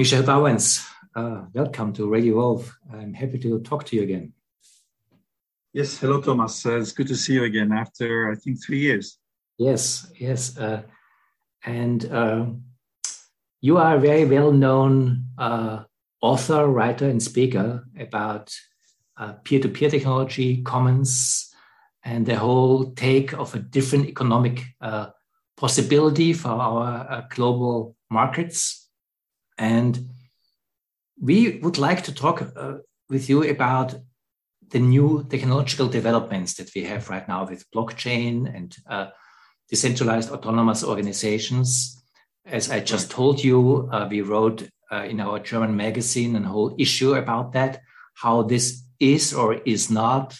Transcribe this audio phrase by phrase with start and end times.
[0.00, 2.74] Michel Bauwens, uh, welcome to Radio Evolve.
[2.90, 4.32] I'm happy to talk to you again.
[5.74, 6.64] Yes, hello, Thomas.
[6.64, 9.18] Uh, it's good to see you again after, I think, three years.
[9.58, 10.56] Yes, yes.
[10.56, 10.84] Uh,
[11.66, 12.46] and uh,
[13.60, 15.84] you are a very well known uh,
[16.22, 18.56] author, writer, and speaker about
[19.44, 21.54] peer to peer technology, commons,
[22.02, 25.08] and the whole take of a different economic uh,
[25.58, 28.86] possibility for our uh, global markets.
[29.60, 30.08] And
[31.20, 32.78] we would like to talk uh,
[33.10, 33.94] with you about
[34.70, 39.08] the new technological developments that we have right now with blockchain and uh,
[39.68, 42.02] decentralized autonomous organizations.
[42.46, 46.74] As I just told you, uh, we wrote uh, in our German magazine a whole
[46.78, 47.82] issue about that,
[48.14, 50.38] how this is or is not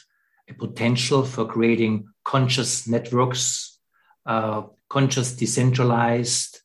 [0.49, 3.79] a potential for creating conscious networks,
[4.25, 6.60] uh, conscious decentralized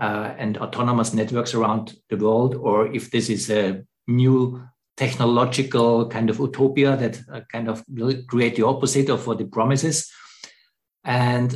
[0.00, 4.62] uh, and autonomous networks around the world, or if this is a new
[4.96, 9.50] technological kind of utopia that uh, kind of will create the opposite of what it
[9.50, 10.10] promises.
[11.04, 11.54] And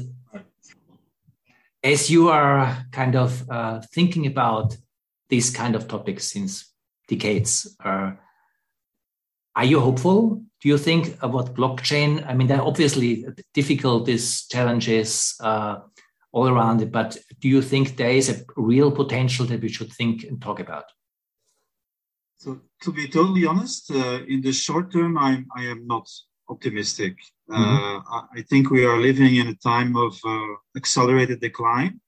[1.82, 4.76] as you are kind of uh, thinking about
[5.28, 6.72] these kind of topics since
[7.08, 8.12] decades, uh,
[9.56, 10.42] are you hopeful?
[10.62, 12.26] Do you think about blockchain?
[12.26, 15.80] I mean, there are obviously difficulties, challenges uh,
[16.34, 19.92] all around it, but do you think there is a real potential that we should
[19.92, 20.86] think and talk about?
[22.42, 26.06] So, to be totally honest, uh, in the short term, I'm, I am not
[26.48, 27.14] optimistic.
[27.50, 28.14] Uh, mm-hmm.
[28.14, 32.00] Uh, I think we are living in a time of uh, accelerated decline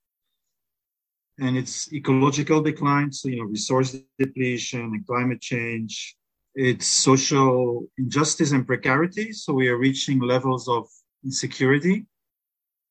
[1.39, 6.17] and it's ecological decline, so you know, resource depletion and climate change,
[6.55, 9.33] it's social injustice and precarity.
[9.33, 10.89] So we are reaching levels of
[11.25, 12.07] insecurity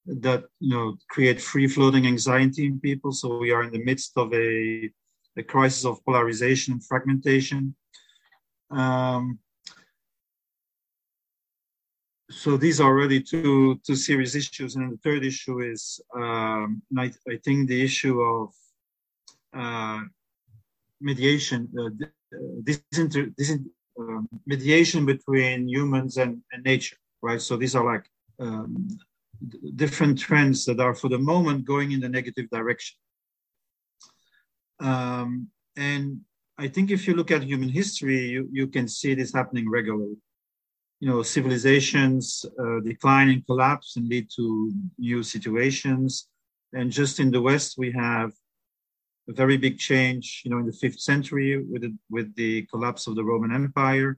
[0.05, 3.11] that you know create free floating anxiety in people.
[3.11, 4.89] So we are in the midst of a,
[5.37, 7.75] a crisis of polarization and fragmentation.
[8.71, 9.39] Um,
[12.29, 17.11] so these are already two two serious issues, and the third issue is um, I,
[17.29, 18.53] I, think the issue of
[19.53, 20.01] uh,
[20.99, 21.89] mediation, uh,
[22.63, 23.57] this, inter, this
[23.99, 27.41] um, mediation between humans and, and, nature, right?
[27.41, 28.05] So these are like
[28.39, 28.87] um,
[29.75, 32.97] different trends that are for the moment going in the negative direction.
[34.79, 35.47] Um,
[35.77, 36.21] and
[36.57, 40.17] I think if you look at human history, you, you can see this happening regularly.
[40.99, 46.27] You know, civilizations uh, decline and collapse and lead to new situations.
[46.73, 48.31] And just in the West, we have
[49.29, 53.07] a very big change, you know, in the fifth century with the, with the collapse
[53.07, 54.17] of the Roman Empire.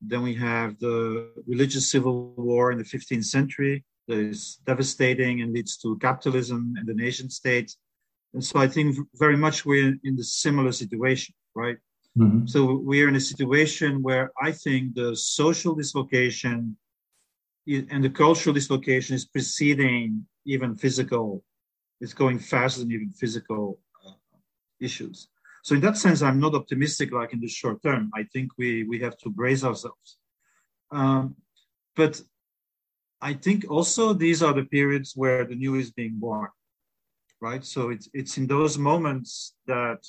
[0.00, 5.52] Then we have the religious civil war in the 15th century that is devastating and
[5.52, 7.74] leads to capitalism and the nation state.
[8.34, 11.76] And so I think very much we're in the similar situation, right?
[12.18, 12.46] Mm-hmm.
[12.46, 16.76] So we're in a situation where I think the social dislocation
[17.66, 21.44] and the cultural dislocation is preceding even physical.
[22.00, 23.78] It's going faster than even physical
[24.80, 25.28] issues.
[25.62, 28.10] So in that sense, I'm not optimistic like in the short term.
[28.14, 30.18] I think we, we have to brace ourselves.
[30.90, 31.36] Um,
[31.94, 32.20] but
[33.22, 36.48] I think also these are the periods where the new is being born,
[37.40, 37.64] right?
[37.64, 40.04] So it's, it's in those moments that,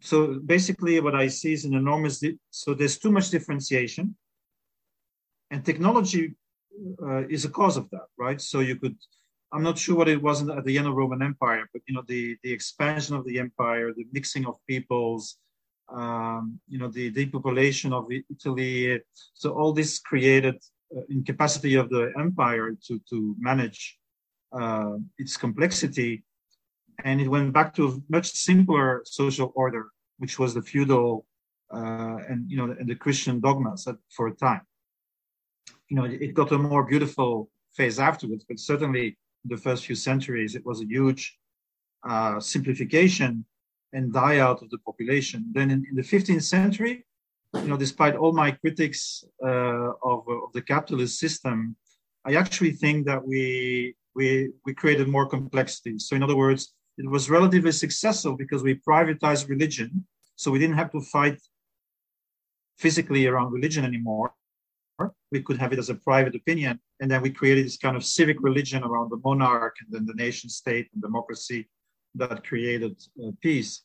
[0.00, 4.16] so basically what I see is an enormous, so there's too much differentiation
[5.50, 6.34] and technology
[7.02, 8.40] uh, is a cause of that, right?
[8.40, 8.96] So you could,
[9.52, 12.04] I'm not sure what it was at the end of Roman Empire, but you know
[12.06, 15.38] the the expansion of the empire, the mixing of peoples,
[15.88, 19.00] um, you know the depopulation of Italy.
[19.34, 20.56] So all this created
[21.08, 23.98] incapacity of the empire to to manage
[24.52, 26.24] uh, its complexity,
[27.04, 29.86] and it went back to a much simpler social order,
[30.18, 31.26] which was the feudal
[31.74, 34.62] uh, and you know and the Christian dogmas for a time.
[35.88, 40.54] You know it got a more beautiful phase afterwards, but certainly the first few centuries,
[40.54, 41.38] it was a huge
[42.08, 43.44] uh, simplification
[43.92, 45.50] and die out of the population.
[45.52, 47.04] Then in, in, the 15th century,
[47.54, 51.76] you know, despite all my critics uh, of, of the capitalist system,
[52.24, 55.98] I actually think that we, we, we created more complexity.
[55.98, 60.06] So in other words, it was relatively successful because we privatized religion.
[60.36, 61.40] So we didn't have to fight
[62.76, 64.32] physically around religion anymore
[65.30, 66.80] we could have it as a private opinion.
[67.00, 70.14] And then we created this kind of civic religion around the monarch and then the
[70.14, 71.68] nation state and democracy
[72.14, 73.82] that created uh, peace.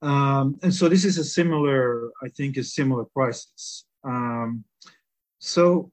[0.00, 3.84] Um, and so this is a similar, I think, a similar crisis.
[4.04, 4.64] Um,
[5.38, 5.90] so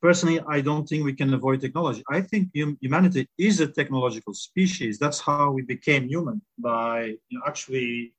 [0.00, 2.02] personally, I don't think we can avoid technology.
[2.10, 4.98] I think humanity is a technological species.
[4.98, 8.14] That's how we became human by you know, actually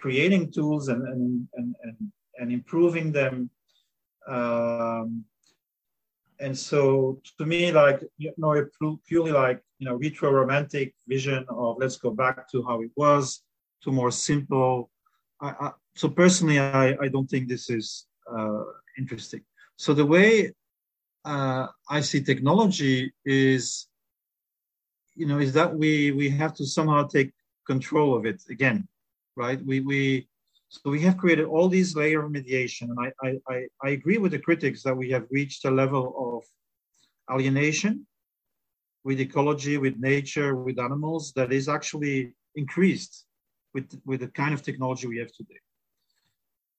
[0.00, 3.50] creating tools and, and, and, and, and improving them.
[4.28, 5.24] Um,
[6.38, 8.66] and so to me, like, you know,
[9.06, 13.42] purely like, you know, retro romantic vision of let's go back to how it was
[13.86, 14.90] to more simple.
[15.40, 18.64] I, I, so personally, I, I don't think this is uh,
[18.98, 19.42] interesting.
[19.76, 20.52] So the way
[21.24, 23.86] uh, I see technology is,
[25.14, 27.32] you know, is that we we have to somehow take
[27.66, 28.86] control of it again,
[29.36, 29.60] right?
[29.64, 30.28] We we
[30.68, 33.56] so we have created all these layer of mediation, and I I
[33.86, 36.38] I agree with the critics that we have reached a level of
[37.32, 38.06] alienation
[39.04, 43.25] with ecology, with nature, with animals that is actually increased
[43.74, 45.60] with with the kind of technology we have today.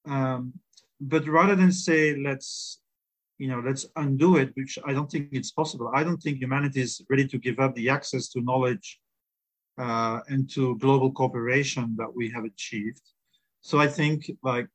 [0.07, 0.53] Um,
[0.99, 2.79] but rather than say let's
[3.37, 5.91] you know, let's undo it, which I don't think it's possible.
[5.93, 8.99] I don't think humanity is ready to give up the access to knowledge
[9.77, 13.01] uh, and to global cooperation that we have achieved.
[13.61, 14.67] So I think like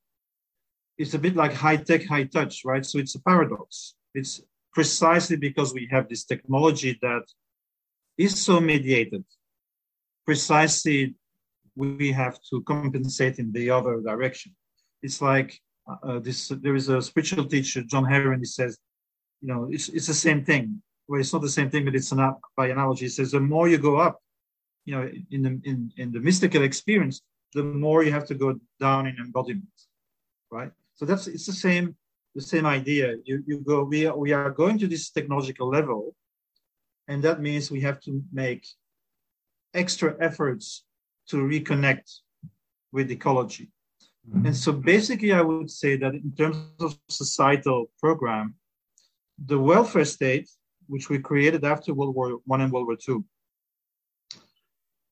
[0.97, 2.85] it's a bit like high tech, high touch, right?
[2.87, 3.95] So it's a paradox.
[4.15, 4.43] It's
[4.73, 7.25] precisely because we have this technology that
[8.17, 9.25] is so mediated.
[10.25, 11.15] Precisely,
[11.77, 14.55] we have to compensate in the other direction.
[15.03, 18.79] It's like uh, this there is a spiritual teacher, John Heron, he says,
[19.41, 20.83] you know, it's, it's the same thing.
[21.09, 23.07] Well, it's not the same thing, but it's an by analogy.
[23.07, 24.21] He says the more you go up,
[24.85, 27.23] you know, in the in, in the mystical experience,
[27.55, 29.69] the more you have to go down in embodiment,
[30.51, 30.71] right?
[30.95, 31.97] So that's it's the same
[32.35, 33.17] the same idea.
[33.25, 36.15] You you go we are, we are going to this technological level,
[37.09, 38.65] and that means we have to make
[39.75, 40.85] extra efforts
[41.33, 42.09] to reconnect
[42.93, 43.69] with ecology
[44.29, 44.47] Mm-hmm.
[44.47, 48.55] And so basically, I would say that in terms of societal program,
[49.47, 50.49] the welfare state,
[50.87, 53.25] which we created after World War One and World War Two,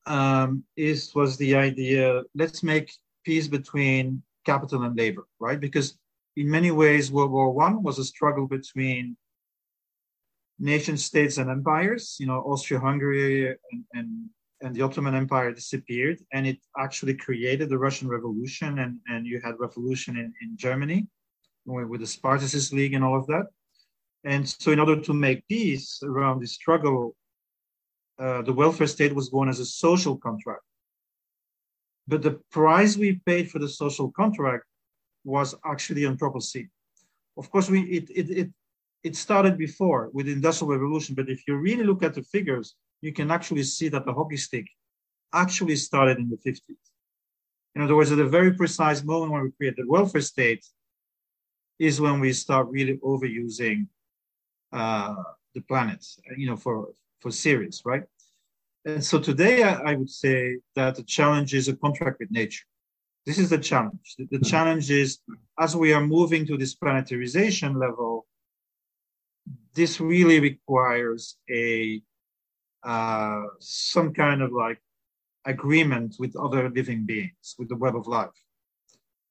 [0.07, 2.23] um, is was the idea.
[2.35, 2.93] Let's make
[3.25, 5.61] peace between capital and labor, right?
[5.61, 5.99] Because
[6.37, 9.17] in many ways, World War One was a struggle between
[10.61, 12.17] nation states and empires.
[12.21, 14.31] You know, Austria-Hungary and, and
[14.63, 19.41] and the Ottoman Empire disappeared, and it actually created the Russian Revolution, and, and you
[19.43, 21.07] had revolution in, in Germany
[21.67, 23.47] with the Spartacist League and all of that.
[24.25, 27.17] And so, in order to make peace around the struggle,
[28.19, 30.63] uh, the welfare state was born as a social contract.
[32.07, 34.65] But the price we paid for the social contract
[35.25, 36.69] was actually anthropocene.
[37.37, 38.51] Of course, we it, it, it,
[39.05, 42.75] it started before with the Industrial Revolution, but if you really look at the figures,
[43.01, 44.67] you can actually see that the hockey stick
[45.33, 46.77] actually started in the 50s.
[47.75, 50.65] In other words, at a very precise moment when we create the welfare state
[51.79, 53.87] is when we start really overusing
[54.73, 55.15] uh,
[55.55, 56.05] the planet,
[56.37, 56.89] you know, for,
[57.21, 58.03] for serious, right?
[58.85, 62.65] And so today I, I, would say that the challenge is a contract with nature.
[63.27, 64.15] This is the challenge.
[64.17, 64.45] The, the mm-hmm.
[64.45, 65.19] challenge is
[65.59, 68.27] as we are moving to this planetarization level,
[69.75, 72.03] this really requires a
[72.85, 74.81] uh, some kind of like
[75.45, 78.31] agreement with other living beings, with the web of life,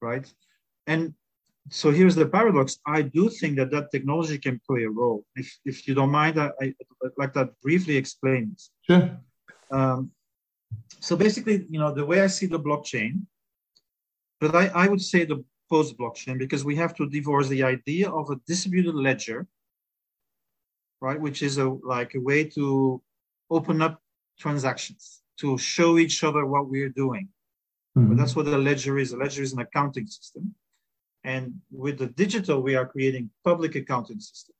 [0.01, 0.31] right?
[0.87, 1.13] And
[1.69, 2.79] so here's the paradox.
[2.87, 5.25] I do think that that technology can play a role.
[5.35, 6.73] If, if you don't mind, I, I
[7.17, 8.55] like that briefly explain.
[8.87, 9.17] Sure.
[9.71, 10.11] Um,
[10.99, 13.25] so basically, you know, the way I see the blockchain,
[14.41, 18.09] but I, I would say the post blockchain because we have to divorce the idea
[18.09, 19.47] of a distributed ledger,
[21.01, 23.01] right, which is a like a way to
[23.49, 24.01] open up
[24.37, 27.29] transactions to show each other what we're doing.
[27.97, 28.17] Mm-hmm.
[28.17, 29.11] That's what a ledger is.
[29.11, 30.53] A ledger is an accounting system.
[31.23, 34.55] And with the digital, we are creating public accounting systems.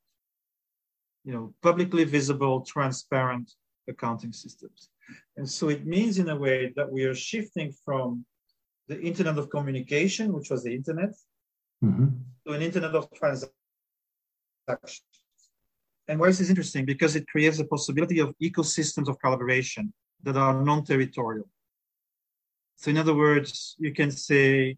[1.24, 3.52] You know, publicly visible, transparent
[3.88, 4.88] accounting systems.
[5.36, 8.24] And so it means in a way that we are shifting from
[8.88, 11.14] the internet of communication, which was the internet,
[11.84, 12.08] mm-hmm.
[12.46, 15.09] to an internet of transactions
[16.10, 16.84] and why is this interesting?
[16.84, 19.92] Because it creates a possibility of ecosystems of collaboration
[20.24, 21.48] that are non-territorial.
[22.74, 24.76] So in other words, you can say,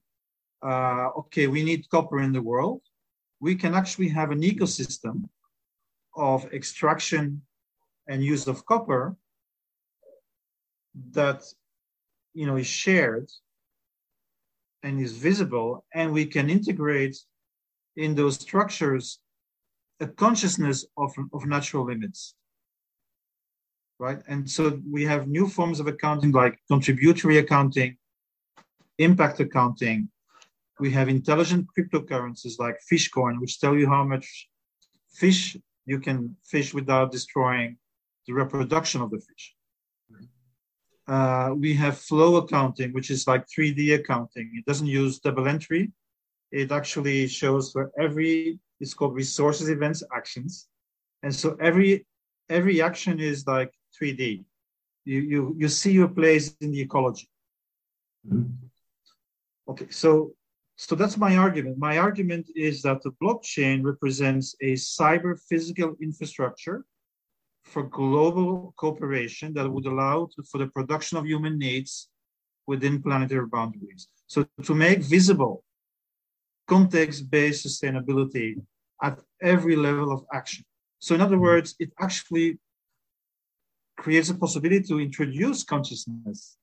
[0.62, 2.82] uh, okay, we need copper in the world.
[3.40, 5.26] We can actually have an ecosystem
[6.14, 7.40] of extraction
[8.06, 9.16] and use of copper
[11.12, 11.42] that
[12.34, 13.30] you know is shared
[14.82, 17.16] and is visible and we can integrate
[17.96, 19.20] in those structures
[20.02, 22.34] a consciousness of, of natural limits.
[23.98, 24.20] Right.
[24.26, 27.96] And so we have new forms of accounting like contributory accounting,
[28.98, 30.08] impact accounting.
[30.80, 34.48] We have intelligent cryptocurrencies like Fishcoin, which tell you how much
[35.12, 35.56] fish,
[35.86, 37.76] you can fish without destroying
[38.26, 39.54] the reproduction of the fish.
[41.06, 44.50] Uh, we have flow accounting, which is like 3D accounting.
[44.54, 45.92] It doesn't use double entry.
[46.50, 50.68] It actually shows for every, it's called resources, events, actions.
[51.22, 52.06] And so every
[52.48, 54.44] every action is like 3D.
[55.04, 57.28] You you you see your place in the ecology.
[58.28, 58.66] Mm-hmm.
[59.70, 60.34] Okay, so
[60.76, 61.78] so that's my argument.
[61.78, 66.84] My argument is that the blockchain represents a cyber physical infrastructure
[67.62, 72.08] for global cooperation that would allow to, for the production of human needs
[72.66, 74.08] within planetary boundaries.
[74.26, 75.62] So to make visible
[76.66, 78.60] context-based sustainability
[79.02, 80.64] at every level of action.
[80.98, 82.58] So in other words, it actually
[83.98, 86.56] creates a possibility to introduce consciousness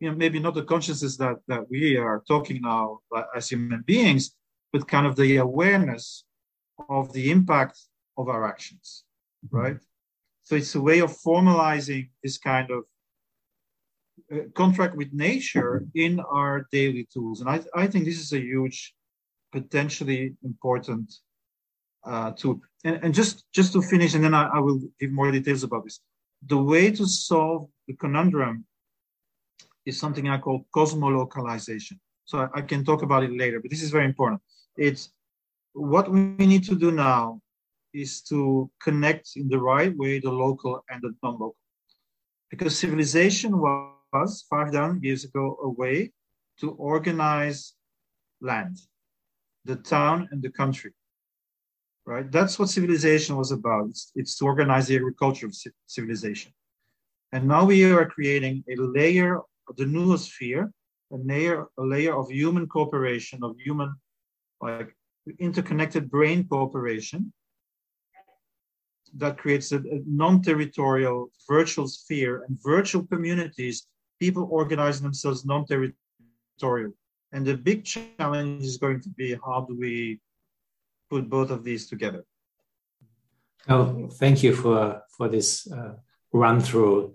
[0.00, 3.00] you know, maybe not the consciousness that, that we are talking now
[3.34, 4.34] as human beings,
[4.72, 6.24] but kind of the awareness
[6.88, 7.78] of the impact
[8.18, 9.04] of our actions,
[9.50, 9.78] right?
[10.44, 12.84] So it's a way of formalizing this kind of
[14.32, 17.40] uh, contract with nature in our daily tools.
[17.40, 18.94] And I, I think this is a huge,
[19.52, 21.12] potentially important
[22.06, 22.60] uh, tool.
[22.84, 25.84] And, and just, just to finish, and then I, I will give more details about
[25.84, 26.00] this.
[26.46, 28.64] The way to solve the conundrum
[29.84, 31.98] is something I call cosmolocalization.
[32.24, 34.40] So I, I can talk about it later, but this is very important.
[34.76, 35.10] It's
[35.72, 37.40] what we need to do now
[37.92, 41.56] is to connect in the right way the local and the non-local.
[42.50, 46.10] Because civilization was, 5,000 years ago, a way
[46.60, 47.74] to organize
[48.40, 48.78] land,
[49.66, 50.92] the town and the country,
[52.06, 52.30] right?
[52.30, 53.88] That's what civilization was about.
[53.90, 55.54] It's, it's to organize the agriculture of
[55.86, 56.52] civilization.
[57.32, 60.70] And now we are creating a layer of the noosphere,
[61.12, 63.94] a layer, a layer of human cooperation, of human
[64.60, 64.94] like
[65.40, 67.32] interconnected brain cooperation
[69.16, 73.86] that creates a, a non-territorial virtual sphere and virtual communities,
[74.20, 76.92] people organizing themselves non-territorial.
[77.32, 80.20] And the big challenge is going to be how do we
[81.08, 82.24] put both of these together?
[83.68, 85.94] Oh, thank you for for this uh,
[86.32, 87.14] run through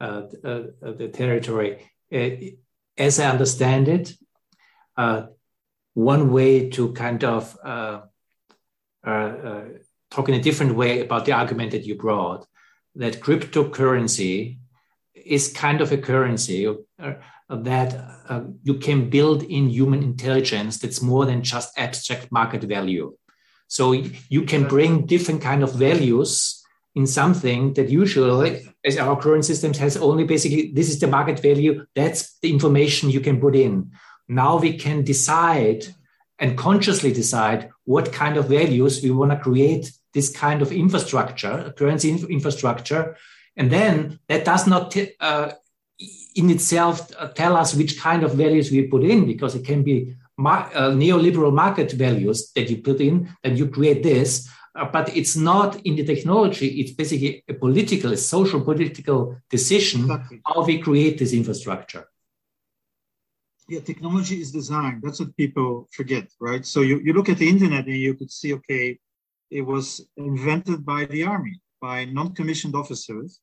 [0.00, 1.78] uh, uh, the territory.
[2.12, 2.30] Uh,
[2.98, 4.12] as I understand it,
[4.96, 5.26] uh,
[5.94, 8.00] one way to kind of uh,
[10.10, 12.46] talk in a different way about the argument that you brought
[12.96, 14.58] that cryptocurrency
[15.14, 16.76] is kind of a currency
[17.48, 17.90] that
[18.64, 23.16] you can build in human intelligence that's more than just abstract market value
[23.76, 23.84] so
[24.28, 26.62] you can bring different kind of values
[26.94, 31.38] in something that usually, as our current systems has only basically this is the market
[31.40, 33.90] value, that's the information you can put in.
[34.28, 35.86] Now we can decide
[36.38, 41.72] and consciously decide what kind of values we want to create this kind of infrastructure,
[41.78, 43.16] currency infrastructure.
[43.56, 45.52] And then that does not uh,
[46.34, 49.82] in itself uh, tell us which kind of values we put in, because it can
[49.82, 50.14] be
[50.46, 55.36] uh, neoliberal market values that you put in, and you create this uh, but it's
[55.36, 56.80] not in the technology.
[56.80, 60.40] It's basically a political, a social political decision exactly.
[60.46, 62.08] how we create this infrastructure.
[63.68, 65.00] Yeah, technology is design.
[65.02, 66.64] That's what people forget, right?
[66.64, 68.98] So you, you look at the internet and you could see, okay,
[69.50, 73.40] it was invented by the army, by non-commissioned officers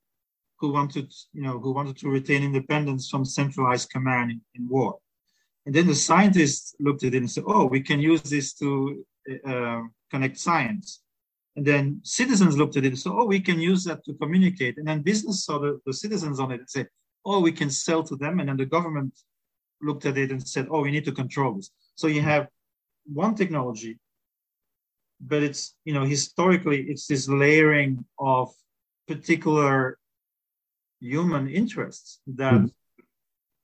[0.59, 4.97] who wanted, you know, who wanted to retain independence from centralized command in, in war.
[5.69, 9.05] And then the scientists looked at it and said, oh, we can use this to
[9.45, 11.03] uh, connect science.
[11.55, 14.79] And then citizens looked at it and said, oh, we can use that to communicate.
[14.79, 16.87] And then business saw the, the citizens on it and said,
[17.23, 18.39] oh, we can sell to them.
[18.39, 19.13] And then the government
[19.79, 21.69] looked at it and said, oh, we need to control this.
[21.93, 22.47] So you have
[23.05, 23.99] one technology,
[25.21, 28.51] but it's, you know, historically, it's this layering of
[29.07, 29.99] particular
[30.99, 32.71] human interests that, mm.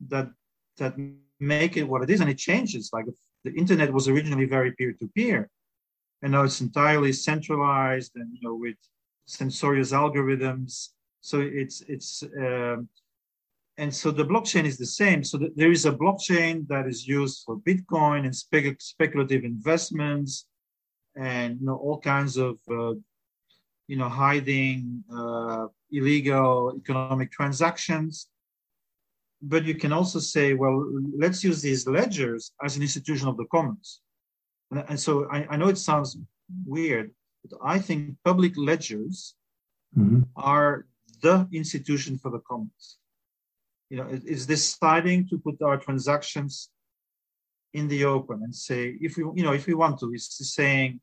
[0.09, 0.29] that,
[0.77, 0.93] that
[1.39, 2.21] make it what it is.
[2.21, 2.89] And it changes.
[2.93, 3.05] Like
[3.43, 5.49] the internet was originally very peer to peer
[6.25, 8.77] and now it's entirely centralized and you know with
[9.27, 10.89] censorious algorithms.
[11.21, 12.89] So it's it's um,
[13.77, 15.23] and so the blockchain is the same.
[15.23, 20.47] So there is a blockchain that is used for Bitcoin and spe- speculative investments,
[21.15, 22.93] and you know all kinds of uh,
[23.87, 28.29] you know hiding uh, illegal economic transactions.
[29.47, 30.75] But you can also say, well,
[31.15, 34.01] let's use these ledgers as an institution of the commons.
[34.71, 36.17] And, and so I, I, know it sounds
[36.65, 37.11] weird,
[37.43, 39.35] but I think public ledgers
[39.95, 40.21] mm-hmm.
[40.35, 40.87] are
[41.21, 42.97] the institution for the commons.
[43.91, 46.69] You know, it, it's deciding to put our transactions
[47.73, 51.01] in the open and say, if we, you know, if we want to, it's saying,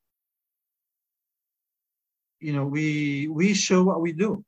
[2.40, 4.44] you know, we we show what we do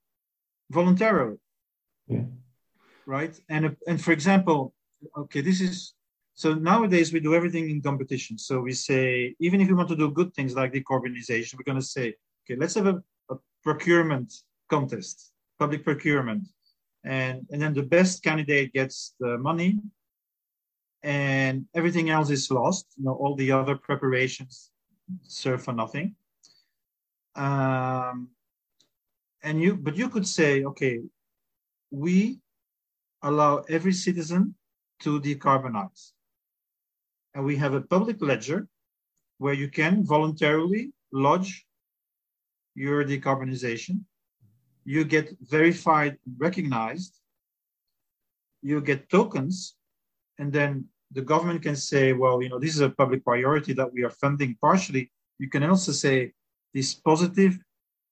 [0.70, 1.36] voluntarily.
[2.08, 2.24] Yeah.
[3.06, 3.38] Right.
[3.48, 4.74] And and for example,
[5.16, 5.94] okay, this is
[6.34, 8.38] so nowadays we do everything in competition.
[8.38, 11.80] So we say even if we want to do good things like decarbonization, we're going
[11.80, 14.32] to say, okay, let's have a, a procurement
[14.68, 16.48] contest, public procurement,
[17.04, 19.78] and and then the best candidate gets the money,
[21.02, 22.86] and everything else is lost.
[22.96, 24.70] You know, all the other preparations
[25.22, 26.16] serve for nothing.
[27.36, 28.30] Um,
[29.42, 31.00] and you, but you could say, okay,
[31.90, 32.38] we
[33.24, 34.54] allow every citizen
[35.00, 36.12] to decarbonize.
[37.34, 38.68] And we have a public ledger
[39.38, 41.66] where you can voluntarily lodge
[42.74, 44.00] your decarbonization.
[44.84, 47.18] You get verified, recognized.
[48.62, 49.74] You get tokens.
[50.38, 53.92] And then the government can say, well, you know, this is a public priority that
[53.92, 55.10] we are funding partially.
[55.38, 56.32] You can also say
[56.72, 57.58] these positive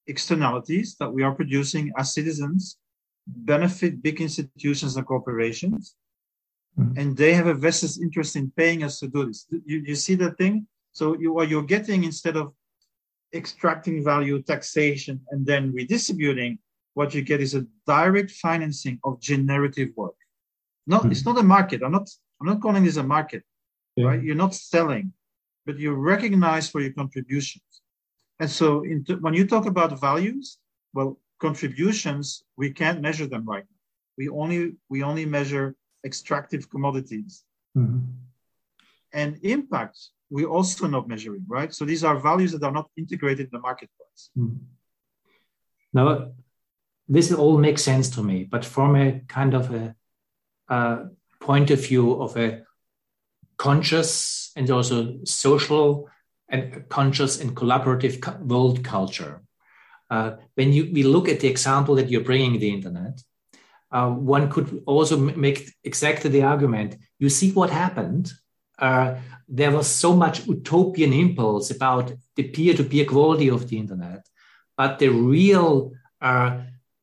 [0.07, 2.77] externalities that we are producing as citizens
[3.27, 5.95] benefit big institutions and corporations.
[6.77, 6.99] Mm-hmm.
[6.99, 9.45] And they have a vested interest in paying us to do this.
[9.65, 10.67] You, you see the thing?
[10.91, 12.53] So you, what you're getting instead of
[13.33, 16.59] extracting value, taxation, and then redistributing,
[16.93, 20.15] what you get is a direct financing of generative work.
[20.85, 21.11] No, mm-hmm.
[21.11, 21.81] it's not a market.
[21.83, 22.09] I'm not.
[22.39, 23.43] I'm not calling this a market.
[23.95, 24.07] Yeah.
[24.07, 24.23] Right?
[24.23, 25.13] You're not selling,
[25.65, 27.63] but you're recognized for your contributions.
[28.39, 28.83] And so,
[29.21, 30.57] when you talk about values,
[30.93, 32.25] well, contributions
[32.61, 33.81] we can't measure them right now.
[34.19, 35.65] We only we only measure
[36.09, 37.31] extractive commodities,
[37.77, 38.01] mm-hmm.
[39.21, 39.97] and impact
[40.33, 41.71] we're also not measuring, right?
[41.77, 44.21] So these are values that are not integrated in the marketplace.
[44.35, 44.63] Mm-hmm.
[45.93, 46.31] Now,
[47.07, 49.07] this all makes sense to me, but from a
[49.37, 49.95] kind of a,
[50.69, 50.79] a
[51.39, 52.47] point of view of a
[53.57, 56.09] conscious and also social
[56.49, 59.41] and conscious and collaborative world culture.
[60.13, 63.15] Uh, when you, we look at the example that you're bringing the internet,
[63.95, 65.15] uh, one could also
[65.47, 66.89] make exactly the argument.
[67.23, 68.25] You see what happened.
[68.87, 69.15] Uh,
[69.59, 74.21] there was so much utopian impulse about the peer-to-peer quality of the internet,
[74.79, 76.49] but the real uh,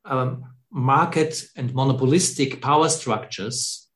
[0.04, 3.88] um, market and monopolistic power structures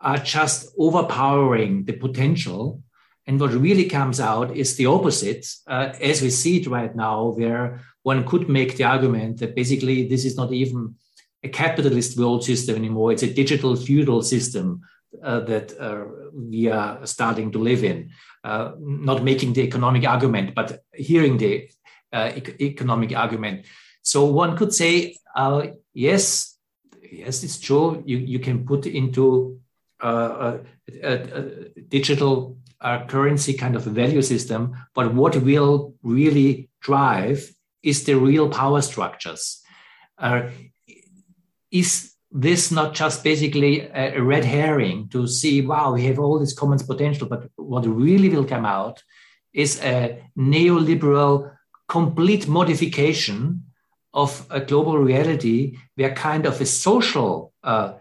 [0.00, 2.62] are just overpowering the potential.
[3.26, 7.18] And what really comes out is the opposite, uh, as we see it right now,
[7.38, 10.94] where one could make the argument that basically this is not even
[11.42, 13.12] a capitalist world system anymore.
[13.12, 14.82] It's a digital feudal system
[15.22, 18.10] uh, that uh, we are starting to live in.
[18.44, 21.68] Uh, not making the economic argument, but hearing the
[22.12, 23.66] uh, e- economic argument.
[24.02, 26.58] So one could say, uh, yes,
[27.10, 28.02] yes, it's true.
[28.04, 29.60] You, you can put into
[30.00, 30.58] a,
[31.02, 37.48] a, digital uh, currency kind of value system, but what will really drive
[37.82, 39.62] is the real power structures.
[40.18, 40.48] Uh,
[41.70, 46.38] is this not just basically a, a, red herring to see, wow, we have all
[46.38, 49.02] this commons potential, but what really will come out
[49.52, 51.54] is a neoliberal
[51.88, 53.64] complete modification
[54.14, 57.94] of a global reality where kind of a social uh,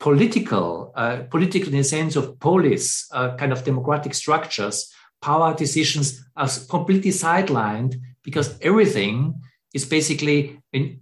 [0.00, 6.24] political, uh, political in the sense of polis, uh, kind of democratic structures, power decisions
[6.36, 9.40] are completely sidelined because everything
[9.74, 11.00] is basically in,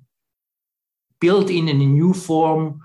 [1.20, 2.80] built in a new form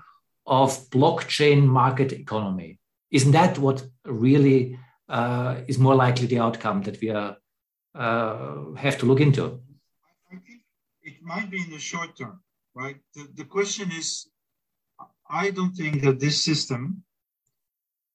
[0.46, 2.78] of blockchain market economy.
[3.10, 7.36] Isn't that what really uh, is more likely the outcome that we are,
[7.94, 9.60] uh, have to look into?
[10.32, 10.42] I think
[11.02, 12.40] it might be in the short term,
[12.74, 12.96] right?
[13.14, 14.28] The, the question is
[15.28, 17.02] I don't think that this system,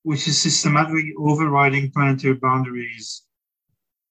[0.04, 3.24] which is systematically overriding planetary boundaries,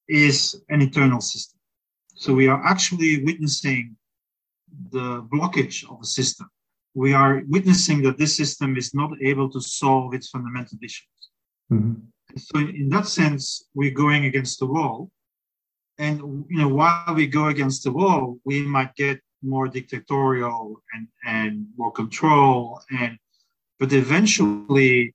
[0.08, 1.57] is an eternal system.
[2.18, 3.96] So we are actually witnessing
[4.90, 6.48] the blockage of the system.
[6.94, 11.20] We are witnessing that this system is not able to solve its fundamental issues.
[11.72, 11.94] Mm-hmm.
[12.36, 15.10] So in that sense, we're going against the wall.
[15.98, 21.06] And you know, while we go against the wall, we might get more dictatorial and,
[21.24, 23.16] and more control and
[23.78, 25.14] but eventually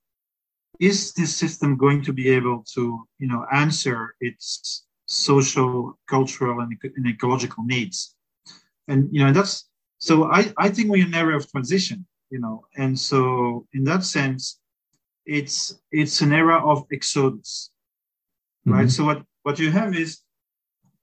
[0.80, 6.76] is this system going to be able to you know answer its social cultural and,
[6.96, 8.16] and ecological needs
[8.88, 12.40] and you know that's so i i think we're in an era of transition you
[12.40, 14.60] know and so in that sense
[15.26, 17.70] it's it's an era of exodus
[18.66, 18.88] right mm-hmm.
[18.88, 20.24] so what what you have is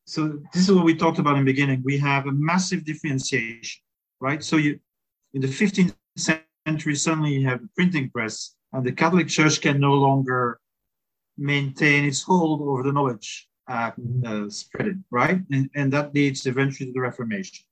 [0.05, 1.81] so this is what we talked about in the beginning.
[1.85, 3.81] We have a massive differentiation,
[4.19, 4.43] right?
[4.43, 4.79] So you,
[5.33, 9.79] in the 15th century, suddenly you have a printing press, and the Catholic Church can
[9.79, 10.59] no longer
[11.37, 13.91] maintain its hold over the knowledge uh,
[14.25, 15.39] uh, spreading, right?
[15.51, 17.65] And, and that leads eventually to the Reformation.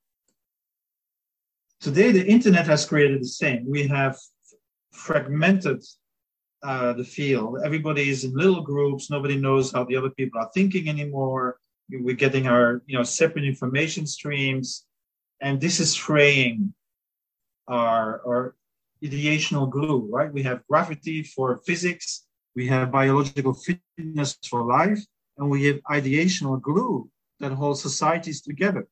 [1.82, 3.66] Today, the internet has created the same.
[3.68, 4.18] We have
[4.94, 5.84] fragmented
[6.64, 7.58] uh, the field.
[7.64, 9.10] Everybody is in little groups.
[9.10, 11.58] Nobody knows how the other people are thinking anymore.
[11.90, 14.86] We're getting our, you know, separate information streams,
[15.42, 16.74] and this is fraying
[17.68, 18.56] our, our
[19.04, 20.32] ideational glue, right?
[20.32, 25.00] We have gravity for physics, we have biological fitness for life,
[25.40, 28.88] and we have ideational glue that holds societies together.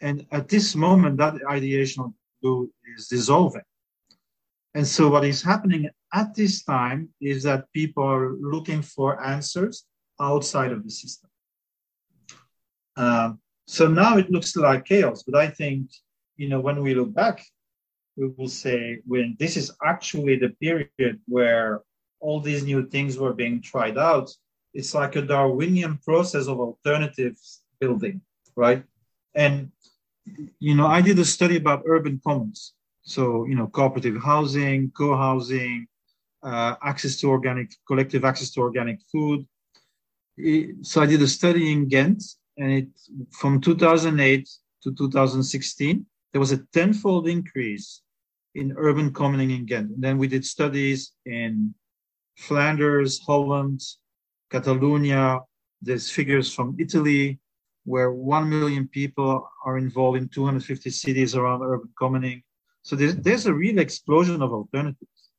[0.00, 3.62] And at this moment, that ideational glue is dissolving.
[4.74, 9.84] And so, what is happening at this time is that people are looking for answers
[10.20, 11.30] outside of the system.
[12.96, 15.90] Um, so now it looks like chaos, but I think,
[16.36, 17.44] you know, when we look back,
[18.16, 21.82] we will say when this is actually the period where
[22.18, 24.30] all these new things were being tried out,
[24.72, 28.20] it's like a Darwinian process of alternatives building,
[28.56, 28.84] right?
[29.34, 29.70] And
[30.58, 32.74] you know, I did a study about urban commons.
[33.02, 35.86] So, you know, cooperative housing, co-housing,
[36.42, 39.46] uh, access to organic, collective access to organic food.
[40.82, 42.22] so I did a study in Ghent,
[42.56, 42.88] and it
[43.30, 44.48] from 2008
[44.82, 48.02] to 2016, there was a tenfold increase
[48.54, 49.90] in urban commoning in Ghent.
[49.90, 51.74] And then we did studies in
[52.36, 53.82] Flanders, Holland,
[54.50, 55.40] Catalonia.
[55.82, 57.38] There's figures from Italy,
[57.84, 62.42] where 1 million people are involved in 250 cities around urban commoning.
[62.82, 65.30] So there's, there's a real explosion of alternatives.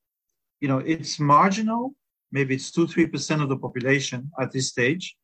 [0.60, 1.94] You know, it's marginal,
[2.32, 5.16] maybe it's 2 3% of the population at this stage,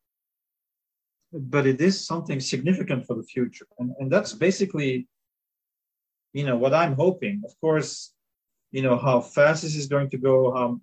[1.32, 3.67] but it is something significant for the future.
[3.80, 5.08] And, and that's basically,
[6.34, 7.41] you know, what I'm hoping.
[7.45, 8.13] Of course,
[8.71, 10.82] you know, how fast this is going to go, how,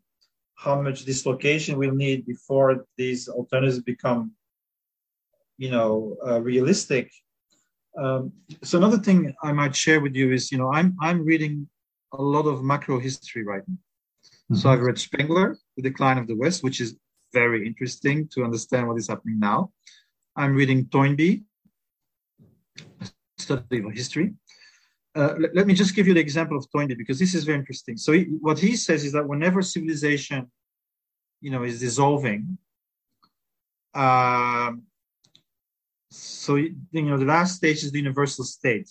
[0.57, 4.33] how much dislocation we'll need before these alternatives become
[5.59, 7.11] you know uh, realistic.
[7.97, 8.33] Um,
[8.65, 11.69] so another thing i might share with you is you know i'm i'm reading
[12.13, 13.75] a lot of macro history right now.
[13.77, 14.57] Mm-hmm.
[14.57, 16.97] so i've read spengler the decline of the west which is
[17.35, 19.73] very interesting to understand what is happening now.
[20.37, 21.43] I'm reading toynbee
[23.03, 23.07] a
[23.39, 24.35] study of history
[25.15, 27.59] uh, let, let, me just give you the example of Toynbee because this is very
[27.59, 27.97] interesting.
[27.97, 30.51] So he, what he says is that whenever civilization,
[31.41, 32.59] you know, is dissolving,
[33.95, 34.83] um,
[36.11, 38.91] so you know the last stage is the universal state.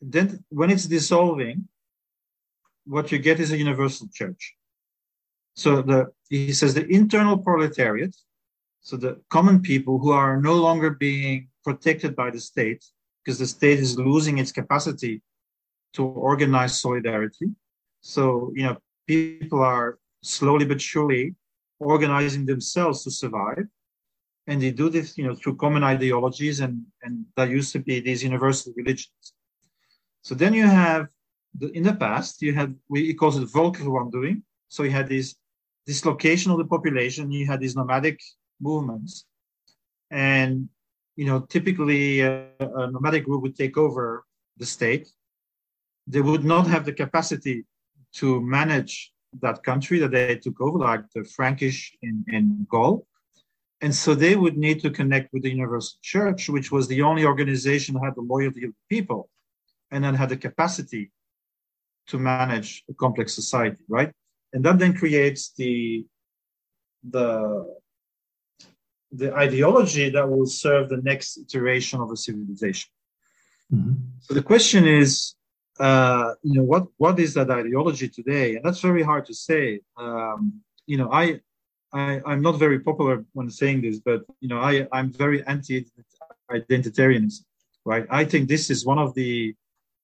[0.00, 1.68] Then when it's dissolving,
[2.86, 4.54] what you get is a universal church.
[5.54, 8.14] So the he says the internal proletariat,
[8.80, 12.84] so the common people who are no longer being protected by the state
[13.24, 15.22] because the state is losing its capacity
[15.94, 17.46] to organize solidarity.
[18.00, 21.34] So you know people are slowly but surely
[21.80, 23.66] organizing themselves to survive
[24.46, 28.00] and they do this, you know, through common ideologies, and and that used to be
[28.00, 29.32] these universal religions.
[30.22, 31.08] So then you have
[31.58, 34.42] the, in the past you had we it calls it Volkerwandeling.
[34.68, 35.36] So you had this
[35.86, 37.30] dislocation of the population.
[37.30, 38.20] You had these nomadic
[38.60, 39.24] movements,
[40.10, 40.68] and
[41.16, 44.24] you know typically a, a nomadic group would take over
[44.56, 45.08] the state.
[46.06, 47.64] They would not have the capacity
[48.14, 53.06] to manage that country that they took over, like the Frankish in, in Gaul
[53.84, 57.26] and so they would need to connect with the Universal Church, which was the only
[57.26, 59.28] organization that had the loyalty of the people
[59.90, 61.10] and then had the capacity
[62.06, 64.10] to manage a complex society, right?
[64.54, 66.06] And that then creates the
[67.10, 67.76] the
[69.16, 72.90] the ideology that will serve the next iteration of a civilization.
[73.72, 73.94] Mm-hmm.
[74.20, 75.34] So the question is,
[75.78, 78.56] uh, you know, what what is that ideology today?
[78.56, 79.80] And that's very hard to say.
[79.96, 80.40] Um,
[80.86, 81.40] you know, I
[81.92, 87.44] I, I'm not very popular when saying this, but you know, I, I'm very anti-identitarianism,
[87.84, 88.06] right?
[88.10, 89.54] I think this is one of the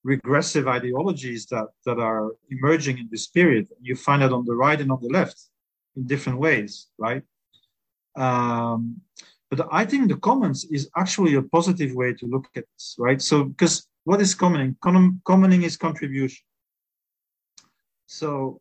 [0.05, 3.67] regressive ideologies that, that are emerging in this period.
[3.83, 5.51] You find it on the right and on the left
[5.97, 7.25] in different ways, right?
[8.17, 9.01] Um,
[9.51, 13.21] but I think the commons is actually a positive way to look at this, right?
[13.21, 14.77] So, because what is commoning?
[15.27, 16.45] commoning is contribution.
[18.07, 18.61] So,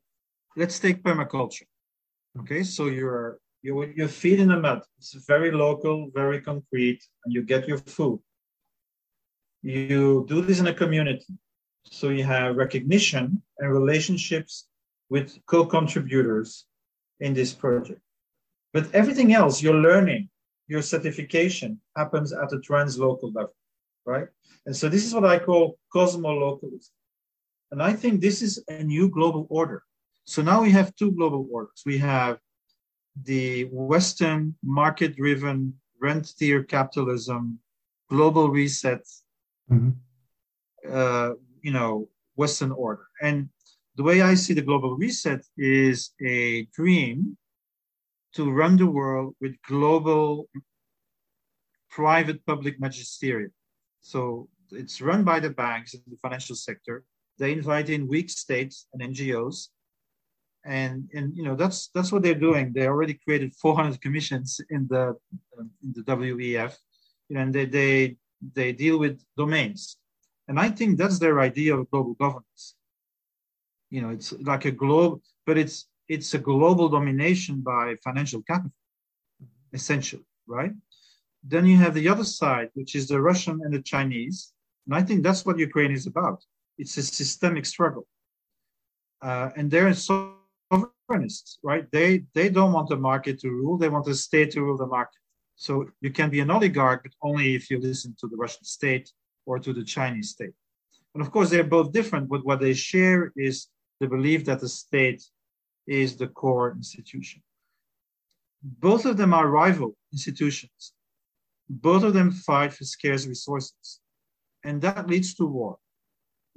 [0.55, 1.67] let's take permaculture.
[2.39, 4.81] Okay, so you're you you feed in the mud.
[4.97, 8.19] It's very local, very concrete, and you get your food.
[9.61, 11.33] You do this in a community,
[11.83, 14.67] so you have recognition and relationships
[15.09, 16.65] with co-contributors
[17.19, 18.01] in this project.
[18.73, 20.29] But everything else, your learning,
[20.67, 23.55] your certification happens at the translocal level,
[24.05, 24.27] right?
[24.65, 26.91] And so this is what I call cosmolocalism.
[27.71, 29.83] And I think this is a new global order.
[30.25, 31.81] So now we have two global orders.
[31.85, 32.37] We have
[33.23, 37.59] the Western market driven rentier capitalism,
[38.09, 39.05] global reset,
[39.71, 39.89] mm-hmm.
[40.89, 43.05] uh, you know, Western order.
[43.21, 43.49] And
[43.95, 47.37] the way I see the global reset is a dream
[48.35, 50.47] to run the world with global
[51.89, 53.51] private public magisterium.
[54.01, 57.03] So it's run by the banks and the financial sector.
[57.37, 59.69] They invite in weak states and NGOs
[60.65, 62.73] and and you know that's that's what they're doing.
[62.73, 65.15] They already created 400 commissions in the
[65.83, 66.75] in the WEF,
[67.29, 68.17] you know, and they they
[68.55, 69.97] they deal with domains,
[70.47, 72.75] and I think that's their idea of global governance.
[73.89, 78.73] You know, it's like a globe, but it's it's a global domination by financial capital,
[79.71, 80.73] essentially, right?
[81.43, 84.51] Then you have the other side, which is the Russian and the Chinese,
[84.85, 86.43] and I think that's what Ukraine is about.
[86.77, 88.07] It's a systemic struggle,
[89.21, 90.33] uh, and they're so
[90.73, 91.85] sovereignists, right?
[91.91, 94.87] They they don't want the market to rule; they want the state to rule the
[94.87, 95.21] market.
[95.55, 99.11] So you can be an oligarch, but only if you listen to the Russian state
[99.45, 100.55] or to the Chinese state.
[101.13, 103.67] And of course, they're both different, but what they share is
[103.99, 105.21] the belief that the state
[105.89, 107.41] is the core institution.
[108.61, 110.93] Both of them are rival institutions.
[111.69, 113.99] Both of them fight for scarce resources.
[114.63, 115.77] And that leads to war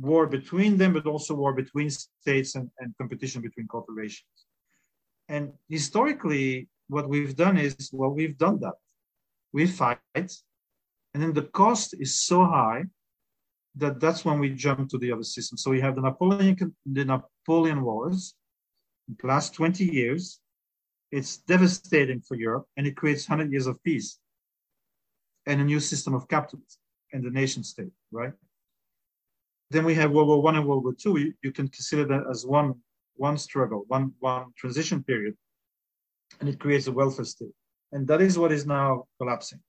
[0.03, 4.47] war between them, but also war between states and, and competition between corporations.
[5.29, 8.75] And historically, what we've done is, well, we've done that.
[9.53, 10.29] We fight, and
[11.23, 12.85] then the cost is so high
[13.77, 15.57] that that's when we jump to the other system.
[15.57, 18.35] So we have the Napoleon, the Napoleon Wars,
[19.20, 20.40] the last 20 years.
[21.11, 24.18] It's devastating for Europe, and it creates 100 years of peace
[25.46, 26.81] and a new system of capitalism
[27.12, 28.33] and the nation state, right?
[29.70, 31.18] Then we have World War One and World War Two.
[31.18, 32.75] You, you can consider that as one
[33.16, 35.35] one struggle, one one transition period,
[36.40, 37.55] and it creates a welfare state,
[37.92, 39.61] and that is what is now collapsing.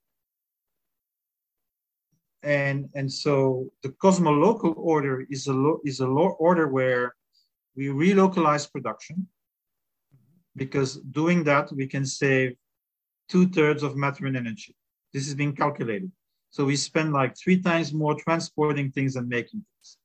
[2.44, 7.16] And and so the cosmolocal order is a lo- is a lo- order where
[7.76, 9.28] we relocalize production,
[10.56, 12.56] because doing that we can save
[13.30, 14.76] two thirds of matter and energy.
[15.14, 16.12] This is being calculated.
[16.50, 19.98] So we spend like three times more transporting things and making things.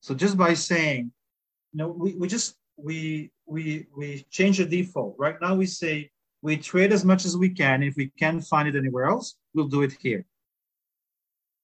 [0.00, 1.12] So just by saying,
[1.72, 5.14] you know, we, we just we we we change the default.
[5.18, 6.10] Right now we say
[6.42, 7.82] we trade as much as we can.
[7.82, 10.24] If we can't find it anywhere else, we'll do it here.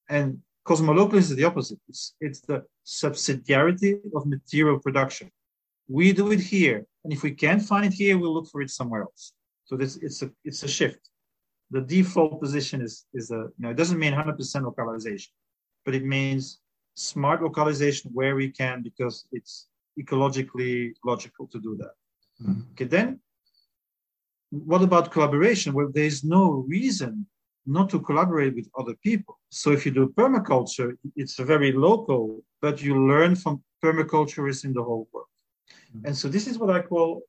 [0.09, 1.79] And cosmolocalism is the opposite.
[1.88, 5.31] It's, it's the subsidiarity of material production.
[5.88, 8.70] We do it here, and if we can't find it here, we'll look for it
[8.70, 9.33] somewhere else.
[9.66, 11.11] So this it's a it's a shift
[11.74, 15.33] the default position is is a you know it doesn't mean 100% localization,
[15.85, 16.61] but it means
[16.94, 19.66] smart localization where we can because it's
[20.00, 21.94] ecologically logical to do that.
[22.42, 22.61] Mm-hmm.
[22.72, 23.20] Okay, then
[24.50, 25.72] what about collaboration?
[25.72, 27.27] Well, there's no reason
[27.66, 29.38] not to collaborate with other people.
[29.50, 34.83] So if you do permaculture, it's very local, but you learn from permaculturists in the
[34.83, 35.27] whole world.
[35.96, 36.07] Mm-hmm.
[36.07, 37.22] And so this is what I call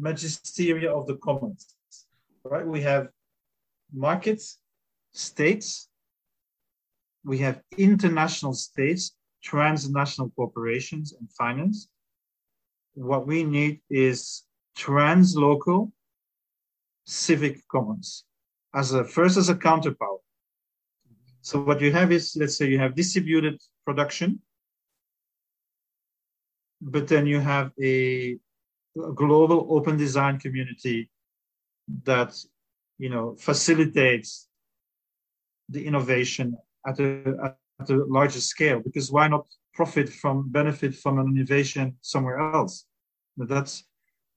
[0.00, 1.74] magisteria of the commons.
[2.44, 2.66] Right?
[2.66, 3.08] We have
[3.92, 4.58] markets,
[5.12, 5.88] states,
[7.24, 11.88] we have international states, transnational corporations, and finance.
[12.94, 14.42] What we need is
[14.76, 15.92] translocal
[17.04, 18.24] civic commons
[18.74, 20.18] as a first as a counterpower.
[21.40, 24.40] So what you have is, let's say you have distributed production,
[26.80, 28.38] but then you have a,
[28.96, 31.10] a global open design community
[32.04, 32.32] that
[32.98, 34.48] you know, facilitates
[35.68, 36.56] the innovation
[36.86, 38.78] at a, at a larger scale.
[38.78, 42.86] Because why not profit from, benefit from an innovation somewhere else?
[43.36, 43.84] But that's,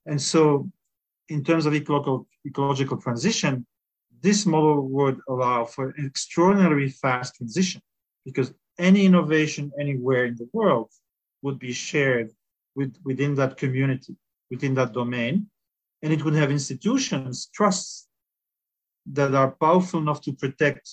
[0.07, 0.71] and so
[1.29, 3.67] in terms of ecological, ecological transition,
[4.21, 7.81] this model would allow for an extraordinarily fast transition
[8.25, 10.91] because any innovation anywhere in the world
[11.41, 12.31] would be shared
[12.75, 14.15] with, within that community,
[14.49, 15.47] within that domain.
[16.01, 18.07] And it would have institutions, trusts
[19.13, 20.89] that are powerful enough to protect,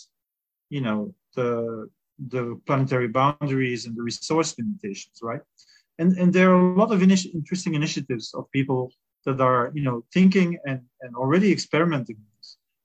[0.71, 1.89] you know, the
[2.29, 5.41] the planetary boundaries and the resource limitations, right?
[5.99, 8.93] And and there are a lot of initi- interesting initiatives of people
[9.25, 12.19] that are, you know, thinking and and already experimenting.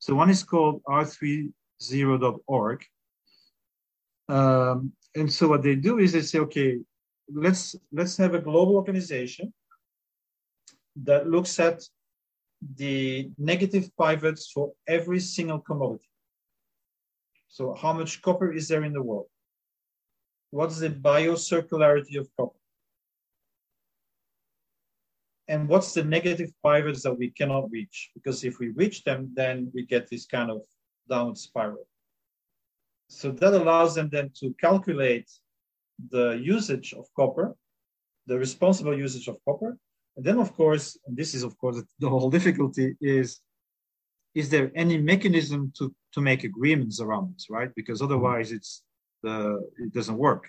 [0.07, 2.85] So one is called R30.org.
[4.29, 6.79] Um, and so what they do is they say, okay,
[7.29, 9.53] let's let's have a global organization
[11.03, 11.83] that looks at
[12.77, 16.07] the negative pivots for every single commodity.
[17.49, 19.27] So how much copper is there in the world?
[20.51, 22.59] What's the biocircularity of copper?
[25.47, 28.11] And what's the negative pivots that we cannot reach?
[28.13, 30.61] Because if we reach them, then we get this kind of
[31.09, 31.87] downward spiral.
[33.07, 35.29] So that allows them then to calculate
[36.11, 37.55] the usage of copper,
[38.25, 39.77] the responsible usage of copper.
[40.17, 43.39] And then, of course, this is, of course, the whole difficulty is
[44.35, 47.71] is there any mechanism to, to make agreements around this, right?
[47.75, 48.83] Because otherwise it's
[49.23, 50.47] the, it doesn't work.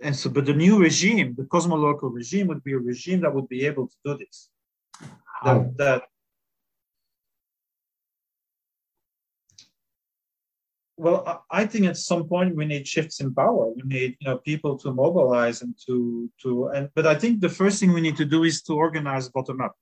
[0.00, 3.48] And so, but the new regime, the cosmological regime, would be a regime that would
[3.48, 4.50] be able to do this.
[5.44, 6.02] That, that
[10.98, 13.68] well, I think at some point we need shifts in power.
[13.68, 16.90] We need, you know, people to mobilize and to to and.
[16.94, 19.76] But I think the first thing we need to do is to organize bottom up.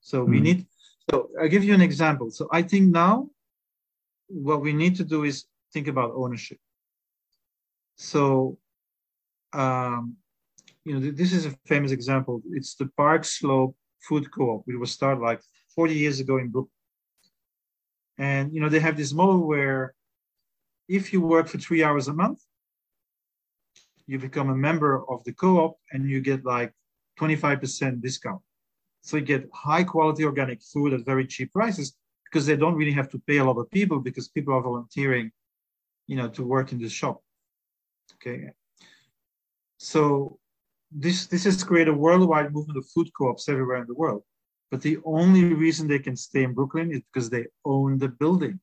[0.00, 0.30] So mm-hmm.
[0.30, 0.44] we hmm.
[0.44, 0.66] need.
[1.10, 2.30] So I'll give you an example.
[2.30, 3.30] So I think now,
[4.26, 6.58] what we need to do is think about ownership.
[7.96, 8.58] So,
[9.52, 10.16] um,
[10.84, 12.42] you know, this is a famous example.
[12.52, 14.64] It's the Park Slope Food Co-op.
[14.68, 15.40] It was started like
[15.74, 16.72] 40 years ago in Brooklyn.
[18.18, 19.94] And you know, they have this model where
[20.88, 22.40] if you work for three hours a month,
[24.06, 26.72] you become a member of the co-op and you get like
[27.18, 28.40] 25% discount.
[29.02, 32.92] So you get high quality organic food at very cheap prices because they don't really
[32.92, 35.30] have to pay a lot of people because people are volunteering,
[36.06, 37.22] you know, to work in the shop.
[38.16, 38.50] Okay.
[39.80, 40.38] So
[40.92, 44.22] this this has created a worldwide movement of food co-ops everywhere in the world.
[44.70, 48.60] But the only reason they can stay in Brooklyn is because they own the building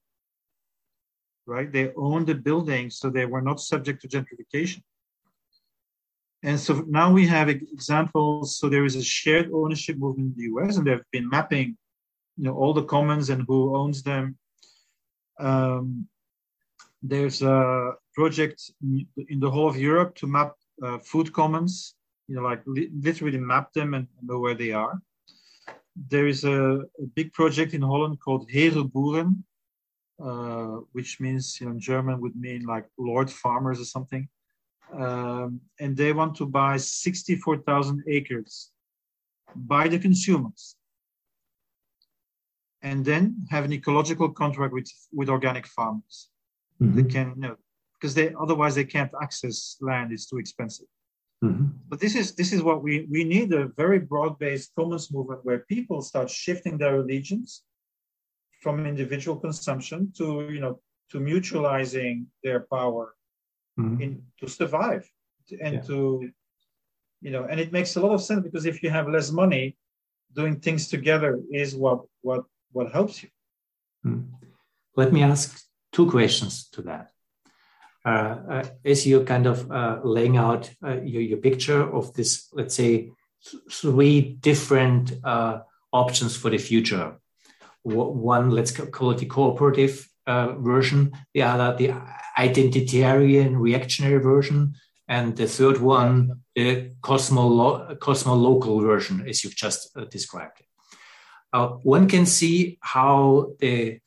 [1.47, 1.71] right?
[1.71, 4.83] They own the building, so they were not subject to gentrification.
[6.43, 8.59] And so now we have examples.
[8.59, 11.77] So there is a shared ownership movement in the US, and they've been mapping,
[12.35, 14.37] you know, all the commons and who owns them.
[15.39, 16.07] Um,
[17.01, 21.95] there's a project in the whole of Europe to map uh, food commons,
[22.27, 24.99] you know, like li- literally map them and know where they are.
[25.95, 29.43] There is a, a big project in Holland called Herenboeren,
[30.23, 34.27] uh, which means you know, in German would mean like Lord Farmers or something.
[34.93, 38.71] Um, and they want to buy 64,000 acres
[39.55, 40.75] by the consumers
[42.81, 46.29] and then have an ecological contract with, with organic farmers.
[46.81, 46.95] Mm-hmm.
[46.95, 47.55] They can, you know,
[47.99, 50.87] because they otherwise they can't access land; it's too expensive.
[51.43, 51.67] Mm-hmm.
[51.87, 55.59] But this is this is what we we need a very broad-based commons movement where
[55.59, 57.63] people start shifting their allegiance
[58.61, 60.79] from individual consumption to you know
[61.11, 63.15] to mutualizing their power
[63.79, 64.01] mm-hmm.
[64.01, 65.09] in to survive
[65.61, 65.81] and yeah.
[65.81, 66.29] to
[67.21, 69.77] you know and it makes a lot of sense because if you have less money
[70.33, 73.29] doing things together is what what what helps you
[74.05, 74.25] mm.
[74.95, 77.11] let me ask two questions to that
[78.07, 83.09] as you're kind of uh, laying out uh, your, your picture of this let's say
[83.71, 85.59] three different uh,
[85.91, 87.17] options for the future
[87.95, 91.93] one, let's call it the cooperative uh, version, the other, the
[92.37, 94.73] identitarian reactionary version,
[95.07, 100.65] and the third one, the cosmo, cosmo local version, as you've just uh, described it.
[101.53, 103.99] Uh, one can see how the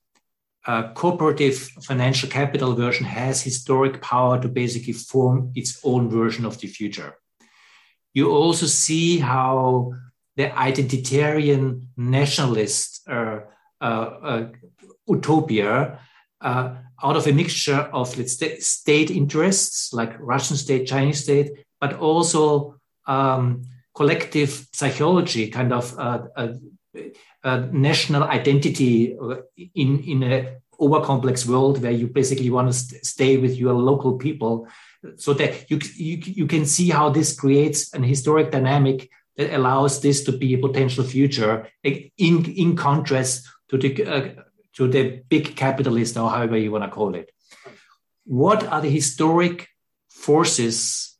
[0.70, 1.56] uh, cooperative
[1.90, 7.10] financial capital version has historic power to basically form its own version of the future.
[8.14, 9.92] You also see how
[10.36, 11.62] the identitarian
[11.96, 13.40] nationalist uh,
[13.80, 14.42] uh, uh,
[15.08, 15.98] utopia
[16.40, 16.66] uh,
[17.02, 21.94] out of a mixture of let's say state interests like Russian state, Chinese state, but
[21.94, 22.76] also
[23.08, 25.84] um, collective psychology, kind of
[27.72, 29.16] national identity
[29.74, 33.74] in in a over complex world where you basically want to st stay with your
[33.74, 34.66] local people
[35.16, 40.00] so that you, you you can see how this creates an historic dynamic that allows
[40.00, 44.28] this to be a potential future in in contrast to the uh,
[44.72, 47.30] to the big capitalist or however you want to call it.
[48.24, 49.68] What are the historic
[50.08, 51.16] forces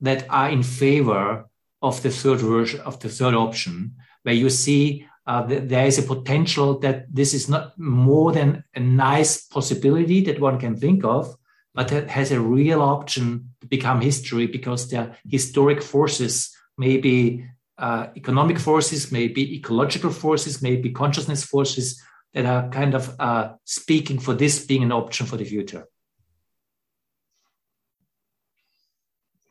[0.00, 1.46] that are in favor
[1.82, 5.98] of the third version of the third option, where you see uh, th there is
[5.98, 11.04] a potential that this is not more than a nice possibility that one can think
[11.04, 11.36] of,
[11.74, 13.24] but that has a real option
[13.60, 17.46] to become history because there are historic forces, maybe
[17.78, 22.02] uh, economic forces, maybe ecological forces, maybe consciousness forces
[22.34, 25.86] that are kind of uh, speaking for this being an option for the future?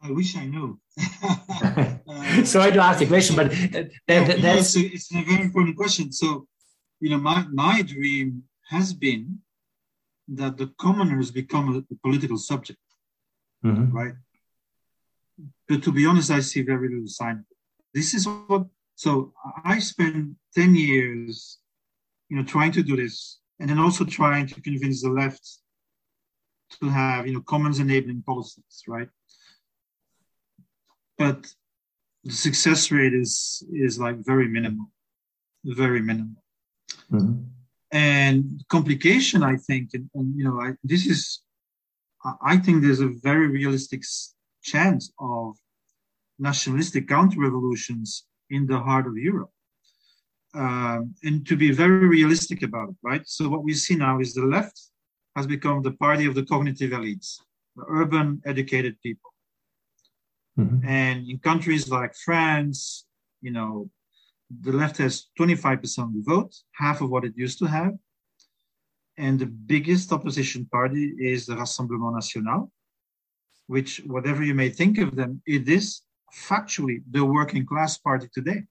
[0.02, 0.80] I wish I knew.
[1.24, 5.42] uh, Sorry to ask the question, but that, that, that's it's a, it's a very
[5.42, 6.12] important question.
[6.12, 6.48] So,
[7.00, 9.40] you know, my, my dream has been
[10.30, 12.80] that the commoners become a, a political subject,
[13.66, 13.96] mm-hmm.
[13.96, 14.14] right?
[15.68, 17.46] But to be honest, I see very little sign
[17.94, 19.34] this is what So
[19.64, 21.60] I spent 10 years,
[22.30, 25.46] you know, trying to do this and then also trying to convince the left
[26.80, 29.10] to have, you know, commons enabling policies, right?
[31.20, 31.40] But
[32.24, 34.88] the success rate is is like very minimal,
[35.64, 36.42] very minimal.
[37.12, 37.44] Mm-hmm.
[37.92, 41.42] And complication, I think, and, and you know, I, this is,
[42.54, 44.04] I think there's a very realistic
[44.64, 45.58] chance of
[46.38, 49.52] nationalistic counter revolutions in the heart of Europe.
[50.54, 53.22] Um, and to be very realistic about it, right?
[53.26, 54.80] So what we see now is the left
[55.36, 57.40] has become the party of the cognitive elites,
[57.76, 59.32] the urban educated people.
[60.60, 60.88] Mm-hmm.
[60.88, 63.06] And in countries like France,
[63.42, 63.90] you know,
[64.62, 67.94] the left has 25% of the vote, half of what it used to have.
[69.18, 72.72] And the biggest opposition party is the Rassemblement National,
[73.68, 76.02] which, whatever you may think of them, it is
[76.34, 78.64] factually the working class party today.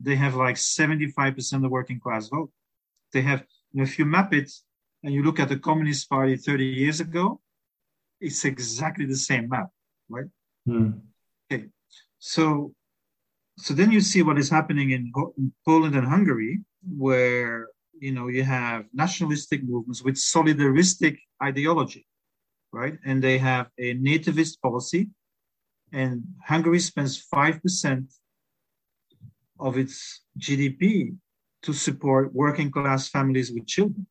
[0.00, 2.50] They have like 75% of the working class vote.
[3.12, 3.44] They have,
[3.74, 4.50] if you map it
[5.02, 7.40] and you look at the Communist Party 30 years ago,
[8.20, 9.68] it's exactly the same map,
[10.08, 10.26] right?
[10.68, 11.00] Mm.
[11.50, 11.64] Okay,
[12.18, 12.74] so
[13.56, 15.12] so then you see what is happening in,
[15.64, 16.60] Poland and Hungary,
[16.96, 22.06] where you know you have nationalistic movements with solidaristic ideology,
[22.72, 22.98] right?
[23.04, 25.10] And they have a nativist policy
[25.92, 28.12] and Hungary spends 5%
[29.58, 31.16] of its GDP
[31.62, 34.06] to support working class families with children.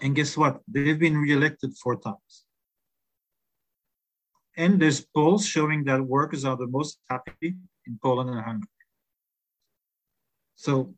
[0.00, 0.60] And guess what?
[0.66, 2.44] They've been re-elected four times.
[4.58, 7.54] And there's polls showing that workers are the most happy
[7.86, 8.68] in Poland and Hungary.
[10.56, 10.94] So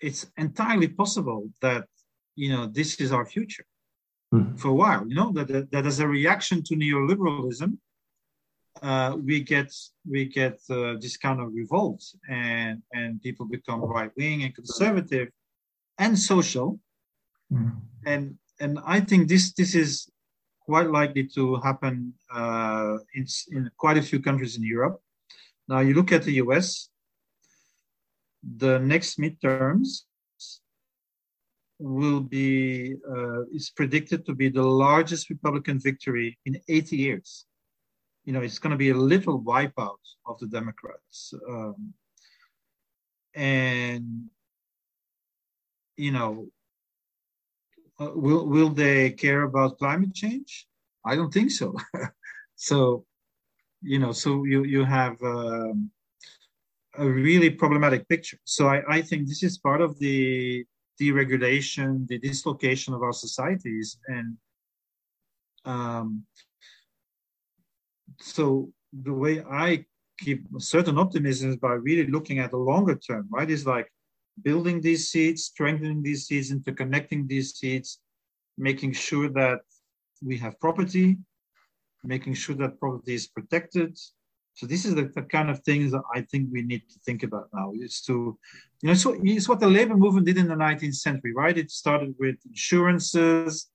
[0.00, 1.84] it's entirely possible that
[2.34, 3.66] you know this is our future
[4.34, 4.58] mm.
[4.58, 5.06] for a while.
[5.06, 7.76] You know that, that, that as a reaction to neoliberalism,
[8.82, 9.70] uh, we get
[10.08, 15.28] we get uh, this kind of revolt and and people become right wing and conservative
[15.98, 16.78] and social
[17.52, 17.74] mm.
[18.04, 20.08] and and I think this this is
[20.66, 25.00] quite likely to happen uh, in in quite a few countries in Europe.
[25.68, 26.88] Now you look at the U.S.
[28.42, 29.88] The next midterms
[31.78, 37.46] will be uh, is predicted to be the largest Republican victory in 80 years
[38.26, 41.32] you know, it's going to be a little wipeout of the Democrats.
[41.48, 41.94] Um,
[43.34, 44.24] and,
[45.96, 46.48] you know,
[48.00, 50.66] uh, will, will they care about climate change?
[51.04, 51.74] I don't think so.
[52.56, 53.04] so,
[53.82, 55.90] you know, so you, you have um,
[56.98, 58.38] a really problematic picture.
[58.44, 60.64] So I, I think this is part of the
[61.00, 63.98] deregulation, the dislocation of our societies.
[64.08, 64.36] And
[65.64, 66.24] um,
[68.20, 69.84] so the way I
[70.18, 73.50] keep certain optimism is by really looking at the longer term, right?
[73.50, 73.90] Is like
[74.42, 78.00] building these seeds, strengthening these seeds, interconnecting these seeds,
[78.58, 79.60] making sure that
[80.22, 81.16] we have property,
[82.04, 83.98] making sure that property is protected.
[84.54, 87.22] So this is the, the kind of things that I think we need to think
[87.22, 87.72] about now.
[87.78, 88.38] Is to,
[88.82, 91.56] you know, so it's what the labor movement did in the 19th century, right?
[91.56, 93.68] It started with insurances,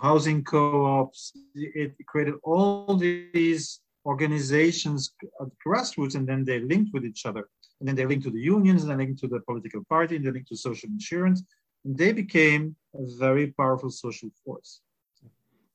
[0.00, 1.32] housing co-ops.
[1.54, 7.48] It created all these organizations at grassroots, and then they linked with each other.
[7.80, 10.24] And then they linked to the unions, and they linked to the political party, and
[10.24, 11.42] they linked to social insurance.
[11.84, 14.82] And they became a very powerful social force.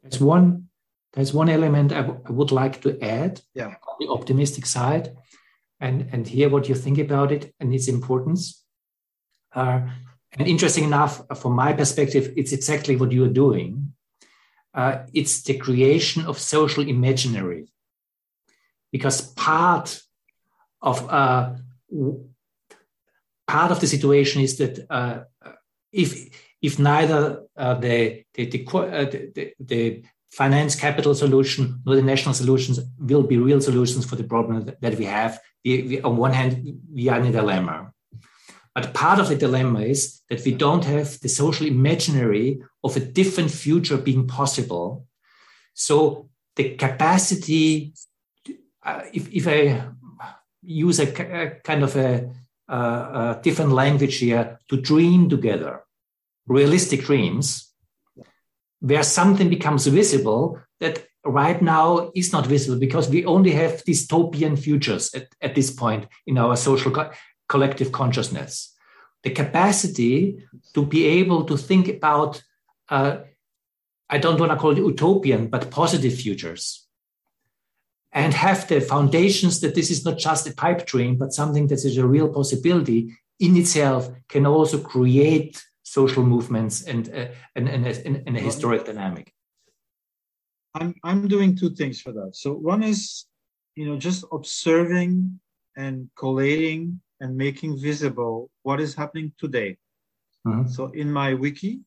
[0.03, 0.69] That's one.
[1.13, 3.41] That's one element I, would like to add.
[3.53, 3.67] Yeah.
[3.67, 5.15] On the optimistic side,
[5.79, 8.63] and and hear what you think about it and its importance.
[9.53, 9.81] Uh,
[10.37, 13.93] and interesting enough, from my perspective, it's exactly what you're doing.
[14.73, 17.67] Uh, it's the creation of social imaginary.
[18.91, 20.01] Because part
[20.81, 21.55] of uh,
[23.47, 25.23] part of the situation is that uh,
[25.91, 26.09] if
[26.61, 32.33] if neither uh, the the, the, uh, the, the finance capital solution nor the national
[32.33, 35.39] solutions will be real solutions for the problem that we have.
[35.63, 37.91] We, we, on one hand, we are in a dilemma.
[38.73, 42.99] But part of the dilemma is that we don't have the social imaginary of a
[42.99, 45.07] different future being possible.
[45.73, 47.93] So the capacity,
[48.83, 49.87] uh, if, if I
[50.65, 52.29] use a, a kind of a,
[52.67, 55.83] a, a, different language here, to dream together,
[56.47, 57.73] realistic dreams,
[58.79, 64.57] where something becomes visible that right now is not visible because we only have dystopian
[64.57, 66.93] futures at, at this point in our social
[67.49, 68.73] collective consciousness.
[69.23, 70.43] The capacity
[70.73, 72.43] to be able to think about,
[72.89, 73.17] uh,
[74.07, 76.84] I don't want to call it utopian, but positive futures.
[78.15, 81.83] And have the foundations that this is not just a pipe dream, but something that
[81.83, 87.85] is a real possibility in itself can also create social movements and, uh, and, and,
[87.85, 89.33] and, and a historic dynamic.
[90.73, 92.31] I'm, I'm doing two things for that.
[92.35, 93.25] So one is,
[93.75, 95.39] you know, just observing
[95.75, 99.77] and collating and making visible what is happening today.
[100.47, 100.69] Mm-hmm.
[100.69, 101.81] So in my wiki,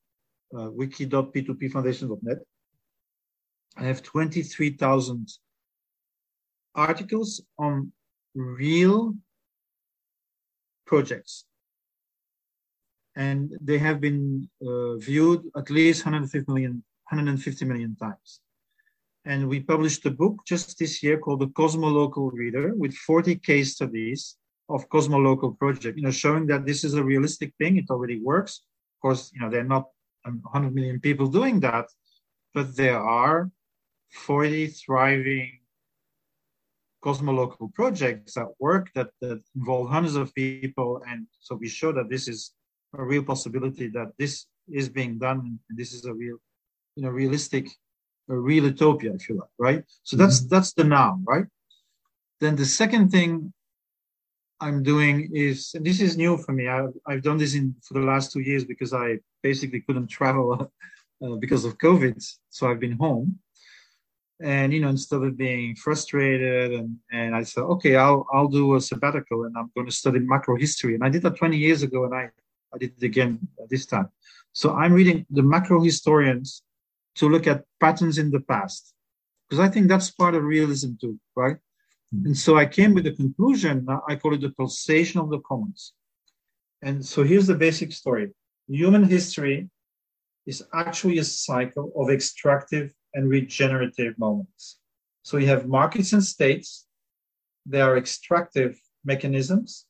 [0.54, 2.38] uh, wiki.p2pfoundation.net,
[3.78, 5.28] I have 23,000
[6.78, 7.92] articles on
[8.34, 9.14] real
[10.86, 11.44] projects.
[13.16, 18.40] And they have been uh, viewed at least 150 million, 150 million times.
[19.24, 23.74] And we published a book just this year called the Cosmolocal Reader with 40 case
[23.74, 24.36] studies
[24.68, 27.76] of Cosmolocal project, you know, showing that this is a realistic thing.
[27.76, 28.62] It already works.
[28.96, 29.86] Of course, you know, there are not
[30.24, 31.86] 100 million people doing that,
[32.54, 33.50] but there are
[34.12, 35.58] 40 thriving
[37.02, 41.02] cosmolocal projects that work that, that involve hundreds of people.
[41.08, 42.52] And so we show that this is
[42.96, 46.36] a real possibility that this is being done and this is a real,
[46.96, 47.68] you know, realistic,
[48.28, 49.84] a real utopia, if you like, right?
[50.02, 50.54] So that's mm-hmm.
[50.54, 51.46] that's the now, right?
[52.40, 53.52] Then the second thing
[54.60, 56.68] I'm doing is, and this is new for me.
[56.68, 60.70] I've, I've done this in for the last two years because I basically couldn't travel
[61.22, 62.24] uh, because of COVID.
[62.50, 63.38] So I've been home
[64.40, 68.76] and you know instead of being frustrated and, and i said okay i'll i'll do
[68.76, 70.94] a sabbatical and i'm going to study macro history.
[70.94, 72.30] And i did that 20 years ago and i
[72.74, 74.08] i did it again this time.
[74.52, 76.62] So i'm reading the macro historians
[77.16, 78.94] to look at patterns in the past
[79.48, 81.56] because i think that's part of realism too right?
[82.14, 82.26] Mm-hmm.
[82.26, 85.92] and so i came with the conclusion i call it the pulsation of the commons.
[86.82, 88.30] And so here's the basic story.
[88.68, 89.68] Human history
[90.46, 94.78] is actually a cycle of extractive and regenerative moments.
[95.22, 96.86] So you have markets and states.
[97.66, 99.86] They are extractive mechanisms.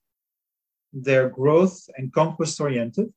[0.93, 3.13] They're growth and conquest oriented.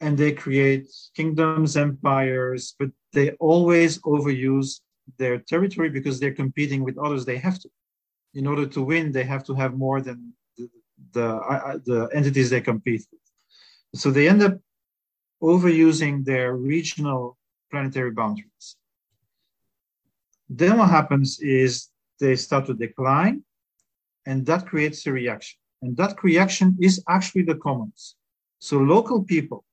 [0.00, 4.80] And they create kingdoms, empires, but they always overuse
[5.18, 7.24] their territory because they're competing with others.
[7.24, 7.68] They have to.
[8.34, 10.68] In order to win, they have to have more than the,
[11.12, 13.20] the, uh, the entities they compete with.
[14.00, 14.58] So they end up
[15.42, 17.36] overusing their regional
[17.72, 18.76] planetary boundaries.
[20.48, 21.88] Then what happens is
[22.20, 23.42] they start to decline,
[24.26, 25.58] and that creates a reaction.
[25.80, 28.16] And that reaction is actually the commons.
[28.60, 29.64] So local people,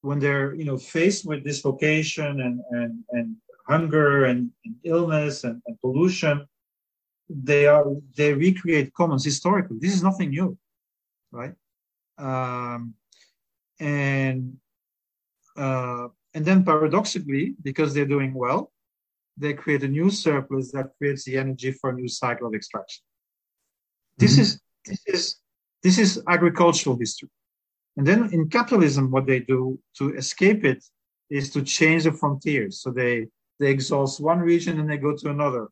[0.00, 3.36] when they're you know faced with dislocation and and, and
[3.68, 6.46] hunger and, and illness and, and pollution,
[7.28, 7.84] they are
[8.16, 9.78] they recreate commons historically.
[9.80, 10.56] This is nothing new,
[11.32, 11.54] right?
[12.18, 12.94] Um,
[13.80, 14.56] and
[15.56, 18.70] uh, and then paradoxically, because they're doing well,
[19.38, 23.02] they create a new surplus that creates the energy for a new cycle of extraction.
[24.18, 24.42] This mm-hmm.
[24.42, 25.36] is this is
[25.82, 27.30] this is agricultural history.
[27.96, 30.84] And then in capitalism, what they do to escape it
[31.30, 32.82] is to change the frontiers.
[32.82, 33.28] So they
[33.58, 35.68] they exhaust one region and they go to another.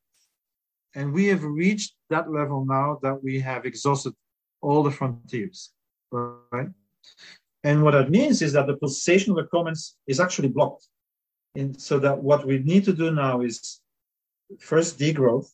[0.94, 4.14] And we have reached that level now that we have exhausted
[4.62, 5.72] all the frontiers,
[6.10, 6.70] right?
[7.64, 10.86] And what that means is that the pulsation of the commons is actually blocked.
[11.56, 13.80] And so that what we need to do now is
[14.60, 15.48] first degrowth.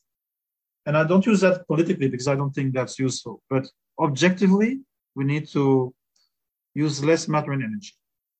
[0.87, 3.43] And I don't use that politically because I don't think that's useful.
[3.49, 4.81] But objectively,
[5.15, 5.95] we need to
[6.75, 7.93] use less matter and energy.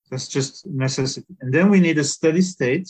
[0.09, 1.33] That's just necessity.
[1.39, 2.89] And then we need a steady state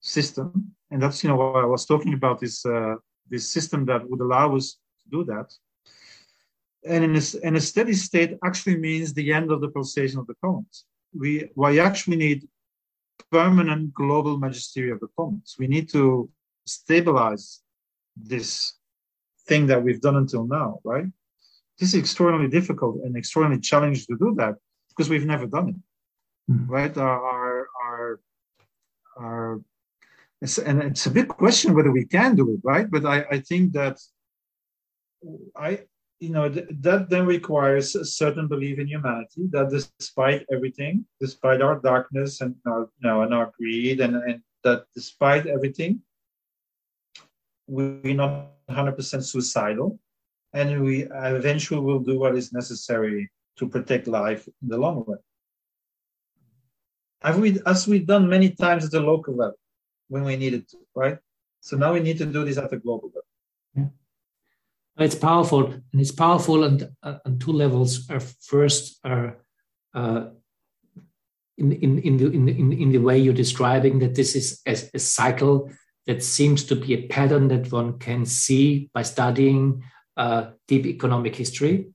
[0.00, 0.72] system.
[0.90, 2.96] And that's you know what I was talking about this uh,
[3.30, 5.50] this system that would allow us to do that
[6.86, 10.26] and in a, in a, steady state actually means the end of the pulsation of
[10.26, 10.84] the commons.
[11.12, 12.48] We, we actually need
[13.30, 15.56] permanent global magisterium of the commons.
[15.58, 16.28] We need to
[16.66, 17.60] stabilize
[18.16, 18.74] this
[19.46, 21.06] thing that we've done until now, right?
[21.78, 24.54] This is extraordinarily difficult and extraordinarily challenging to do that
[24.88, 26.72] because we've never done it, mm-hmm.
[26.72, 26.96] right?
[26.96, 28.20] Our, our, our,
[29.18, 29.60] our
[30.40, 32.90] it's, and it's a big question whether we can do it, right?
[32.90, 33.98] But I, I think that
[35.56, 35.80] I,
[36.20, 41.60] you know th- that then requires a certain belief in humanity that despite everything despite
[41.60, 46.00] our darkness and our you know and our greed and, and that despite everything
[47.66, 49.98] we're not 100% suicidal
[50.52, 55.18] and we eventually will do what is necessary to protect life in the long run.
[57.22, 59.58] As, we, as we've done many times at the local level
[60.08, 61.18] when we needed to right?
[61.60, 63.22] So now we need to do this at the global level.
[63.74, 64.05] Yeah.
[64.98, 68.08] It's powerful, and it's powerful on, uh, on two levels.
[68.08, 69.32] Uh, first, uh,
[69.94, 70.28] uh,
[71.58, 74.76] in, in, in, the, in, in, in the way you're describing that this is a,
[74.94, 75.70] a cycle
[76.06, 79.82] that seems to be a pattern that one can see by studying
[80.16, 81.88] uh, deep economic history.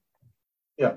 [0.77, 0.95] Yeah.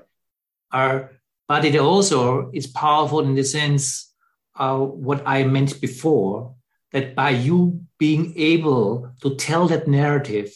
[0.71, 1.03] Uh,
[1.47, 4.13] but it also is powerful in the sense
[4.55, 6.55] uh, what I meant before
[6.91, 10.53] that by you being able to tell that narrative,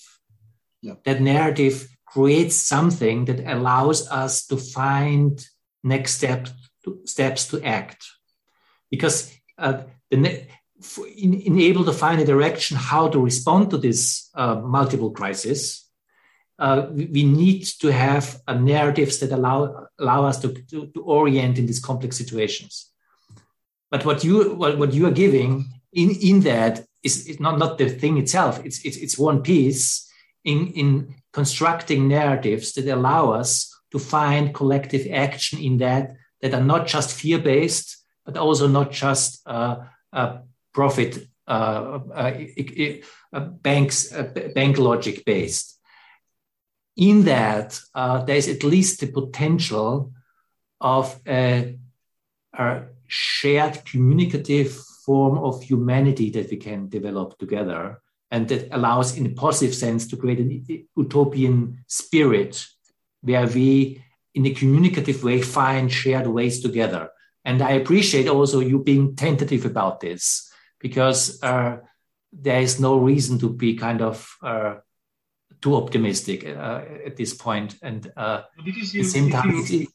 [0.81, 0.93] yeah.
[1.05, 5.45] that narrative creates something that allows us to find
[5.83, 6.51] next steps
[6.83, 8.05] to, steps to act
[8.89, 10.47] because uh, the
[11.17, 15.89] in, in, able to find a direction how to respond to this uh, multiple crisis,
[16.57, 21.57] uh, we, we, need to have narratives that allow allow us to, to, to, orient
[21.57, 22.91] in these complex situations.
[23.91, 27.77] But what you what, what you are giving in in that is, is not not
[27.77, 28.63] the thing itself.
[28.65, 30.08] It's it's, it's one piece
[30.43, 36.63] in in constructing narratives that allow us to find collective action in that that are
[36.63, 39.77] not just fear based but also not just uh,
[40.13, 40.37] uh,
[40.73, 41.97] profit uh,
[43.61, 44.13] banks
[44.53, 45.79] bank logic based.
[46.95, 50.11] In that, there is at least the potential
[50.81, 51.77] of a,
[52.53, 54.73] a shared communicative
[55.05, 58.01] form of humanity that we can develop together
[58.31, 62.65] and that allows in a positive sense to create an utopian spirit
[63.21, 64.03] where we
[64.33, 67.09] in a communicative way find shared ways together
[67.45, 71.77] and I appreciate also you being tentative about this because uh,
[72.31, 74.75] there is no reason to be kind of uh,
[75.61, 77.75] too optimistic uh, at this point.
[77.81, 79.87] And uh, because you, the same time, if, you,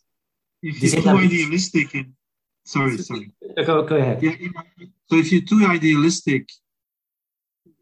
[0.62, 2.14] if you're too idealistic, in,
[2.64, 3.32] sorry, sorry.
[3.64, 4.22] Go, go ahead.
[4.22, 4.32] Yeah,
[5.06, 6.48] so if you're too idealistic,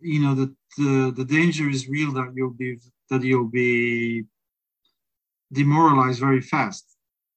[0.02, 2.78] you know that the, the danger is real that you'll be
[3.10, 4.24] that you'll be
[5.52, 6.84] demoralized very fast.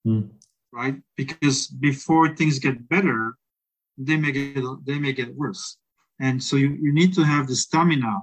[0.08, 0.30] Mm
[0.76, 0.96] right?
[1.16, 3.36] Because before things get better,
[3.98, 5.78] they may get they may get worse,
[6.20, 8.14] and so you, you need to have the stamina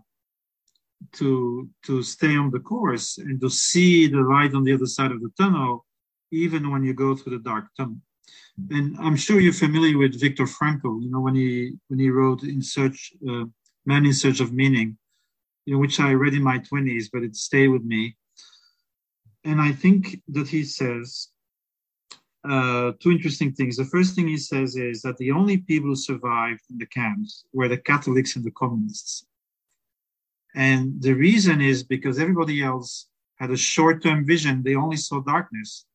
[1.18, 5.10] to to stay on the course and to see the light on the other side
[5.10, 5.86] of the tunnel,
[6.30, 8.00] even when you go through the dark tunnel.
[8.70, 11.02] And I'm sure you're familiar with Viktor Frankl.
[11.02, 13.46] You know when he when he wrote "In Search," uh,
[13.84, 14.98] "Man in Search of Meaning,"
[15.64, 18.16] you know, which I read in my 20s, but it stayed with me.
[19.44, 21.28] And I think that he says
[22.48, 23.76] uh, two interesting things.
[23.76, 27.44] The first thing he says is that the only people who survived in the camps
[27.52, 29.26] were the Catholics and the communists.
[30.54, 34.62] And the reason is because everybody else had a short-term vision.
[34.62, 35.86] They only saw darkness.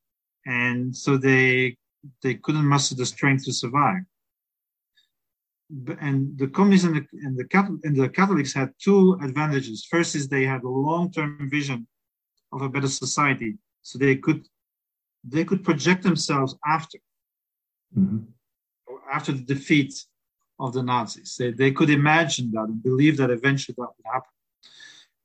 [0.45, 1.77] And so they
[2.23, 4.03] they couldn't muster the strength to survive.
[5.99, 9.85] And the communists and the, and the, and the Catholics had two advantages.
[9.89, 11.87] First is they had a long-term vision
[12.53, 13.57] of a better society.
[13.81, 14.47] So they could
[15.23, 16.99] they could project themselves after,
[17.97, 18.19] mm-hmm.
[19.11, 19.93] after the defeat
[20.57, 21.35] of the Nazis.
[21.37, 24.29] They, they could imagine that and believe that eventually that would happen.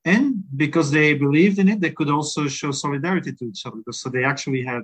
[0.05, 3.81] And because they believed in it, they could also show solidarity to each other.
[3.93, 4.83] So they actually had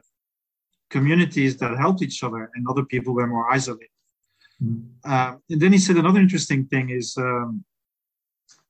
[0.91, 3.89] communities that helped each other, and other people were more isolated.
[4.63, 5.11] Mm-hmm.
[5.11, 7.65] Uh, and then he said another interesting thing is um,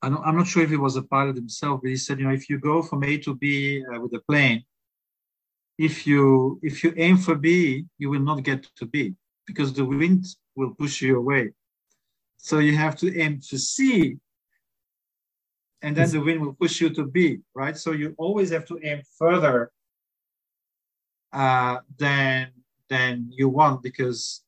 [0.03, 2.49] I'm not sure if he was a pilot himself, but he said, you know, if
[2.49, 4.65] you go from A to B uh, with a plane,
[5.77, 9.15] if you if you aim for B, you will not get to B
[9.47, 11.51] because the wind will push you away.
[12.37, 14.19] So you have to aim to C,
[15.83, 17.77] and then the wind will push you to B, right?
[17.77, 19.73] So you always have to aim further
[21.33, 22.53] uh, than
[22.89, 24.43] than you want because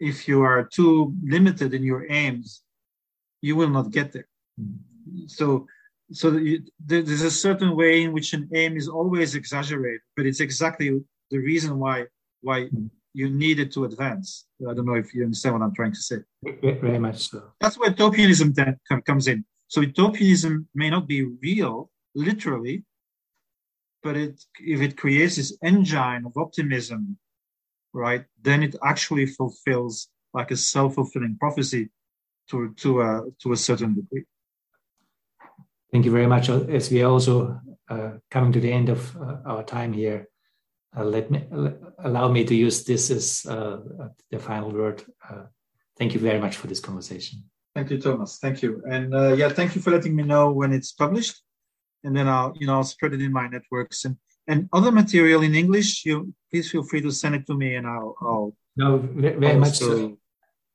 [0.00, 2.62] if you are too limited in your aims,
[3.40, 4.28] you will not get there.
[4.60, 5.26] Mm-hmm.
[5.26, 5.66] So
[6.12, 10.40] so you, there's a certain way in which an aim is always exaggerated, but it's
[10.40, 12.04] exactly the reason why
[12.42, 12.68] why
[13.12, 14.46] you needed to advance.
[14.60, 16.18] I don't know if you understand what I'm trying to say.
[16.62, 17.42] Very much so.
[17.60, 19.44] That's where utopianism then comes in.
[19.68, 22.84] So utopianism may not be real, literally,
[24.02, 27.18] but it if it creates this engine of optimism,
[27.96, 31.88] right, then it actually fulfills like a self-fulfilling prophecy
[32.50, 34.24] to to a to a certain degree.
[35.90, 36.48] Thank you very much.
[36.48, 40.28] As we are also uh, coming to the end of uh, our time here,
[40.96, 41.44] uh, let me
[41.98, 43.78] allow me to use this as uh,
[44.30, 45.02] the final word.
[45.28, 45.44] Uh,
[45.98, 47.44] thank you very much for this conversation.
[47.74, 48.38] Thank you, Thomas.
[48.38, 51.36] Thank you, and uh, yeah, thank you for letting me know when it's published,
[52.04, 54.16] and then I'll you know I'll spread it in my networks and
[54.46, 56.04] and other material in English.
[56.04, 58.14] You please feel free to send it to me, and I'll.
[58.20, 59.58] I'll no, very also...
[59.58, 59.78] much.
[59.78, 60.18] So.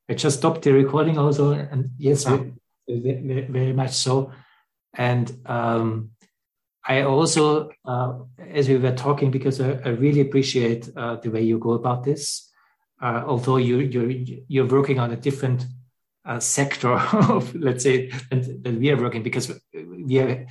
[0.09, 2.39] I just stopped the recording also, and yes, ah.
[2.87, 4.31] very, very much so.
[4.93, 6.11] And um,
[6.85, 8.19] I also, uh,
[8.49, 12.03] as we were talking, because I, I really appreciate uh, the way you go about
[12.03, 12.49] this.
[13.01, 14.11] Uh, although you, you're
[14.47, 15.65] you're working on a different
[16.25, 20.45] uh, sector of, let's say, that, that, we are working because we are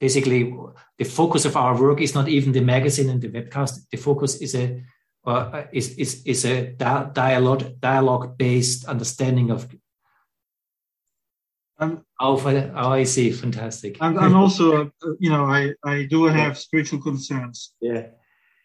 [0.00, 0.54] basically
[0.98, 3.88] the focus of our work is not even the magazine and the webcast.
[3.90, 4.82] The focus is a
[5.26, 6.72] uh, is, is, is a
[7.12, 9.68] dialogue dialogue based understanding of
[11.78, 12.38] um, oh,
[12.74, 13.30] oh, I see.
[13.32, 13.96] Fantastic.
[14.00, 16.52] I'm, I'm also, uh, you know, I, I do have yeah.
[16.52, 17.72] spiritual concerns.
[17.80, 18.08] Yeah.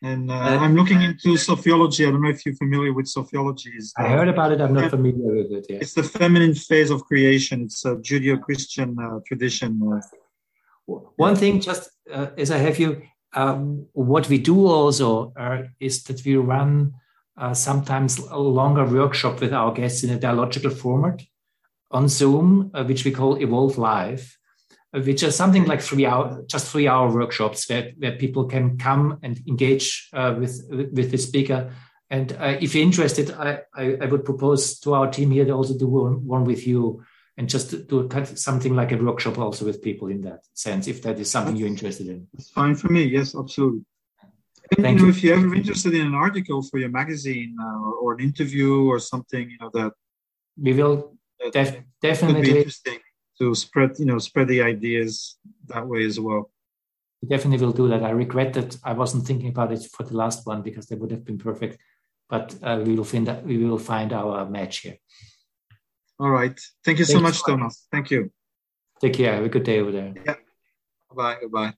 [0.04, 2.06] And uh, uh, I'm looking into sophiology.
[2.06, 3.72] I don't know if you're familiar with sophiology.
[3.98, 4.60] I heard about it.
[4.60, 5.66] I'm not familiar with it.
[5.70, 5.78] Yeah.
[5.78, 7.62] It's the feminine phase of creation.
[7.62, 9.80] It's a Judeo-Christian uh, tradition.
[10.86, 13.02] One thing, just uh, as I have you,
[13.34, 16.94] um, what we do also uh, is that we run
[17.38, 21.22] uh, sometimes a longer workshop with our guests in a dialogical format
[21.92, 24.38] on Zoom, uh, which we call Evolve Live,
[24.94, 28.78] uh, which is something like three hour, just three hour workshops where, where people can
[28.78, 31.72] come and engage uh, with with the speaker.
[32.10, 35.54] And uh, if you're interested, I, I, I, would propose to our team here to
[35.54, 37.04] also do one, one with you
[37.38, 41.20] and just do something like a workshop also with people in that sense, if that
[41.20, 42.28] is something you're interested in.
[42.34, 43.04] It's fine for me.
[43.04, 43.82] Yes, absolutely.
[44.72, 45.10] And, Thank you know, you.
[45.10, 48.88] if you're ever interested in an article for your magazine uh, or, or, an interview
[48.88, 49.92] or something, you know that
[50.62, 51.16] we will
[51.52, 53.00] Def- definitely be interesting
[53.38, 56.52] to spread you know spread the ideas that way as well
[57.22, 60.16] we definitely will do that i regret that i wasn't thinking about it for the
[60.16, 61.78] last one because they would have been perfect
[62.30, 64.98] but uh, we will find that we will find our match here
[66.20, 66.60] all right.
[66.84, 67.88] Thank you so much thomas.
[67.92, 68.32] Thank you.
[69.02, 69.36] Take care.
[69.36, 70.14] Have a good day over there.
[70.26, 70.36] Yeah.
[71.14, 71.74] Bye bye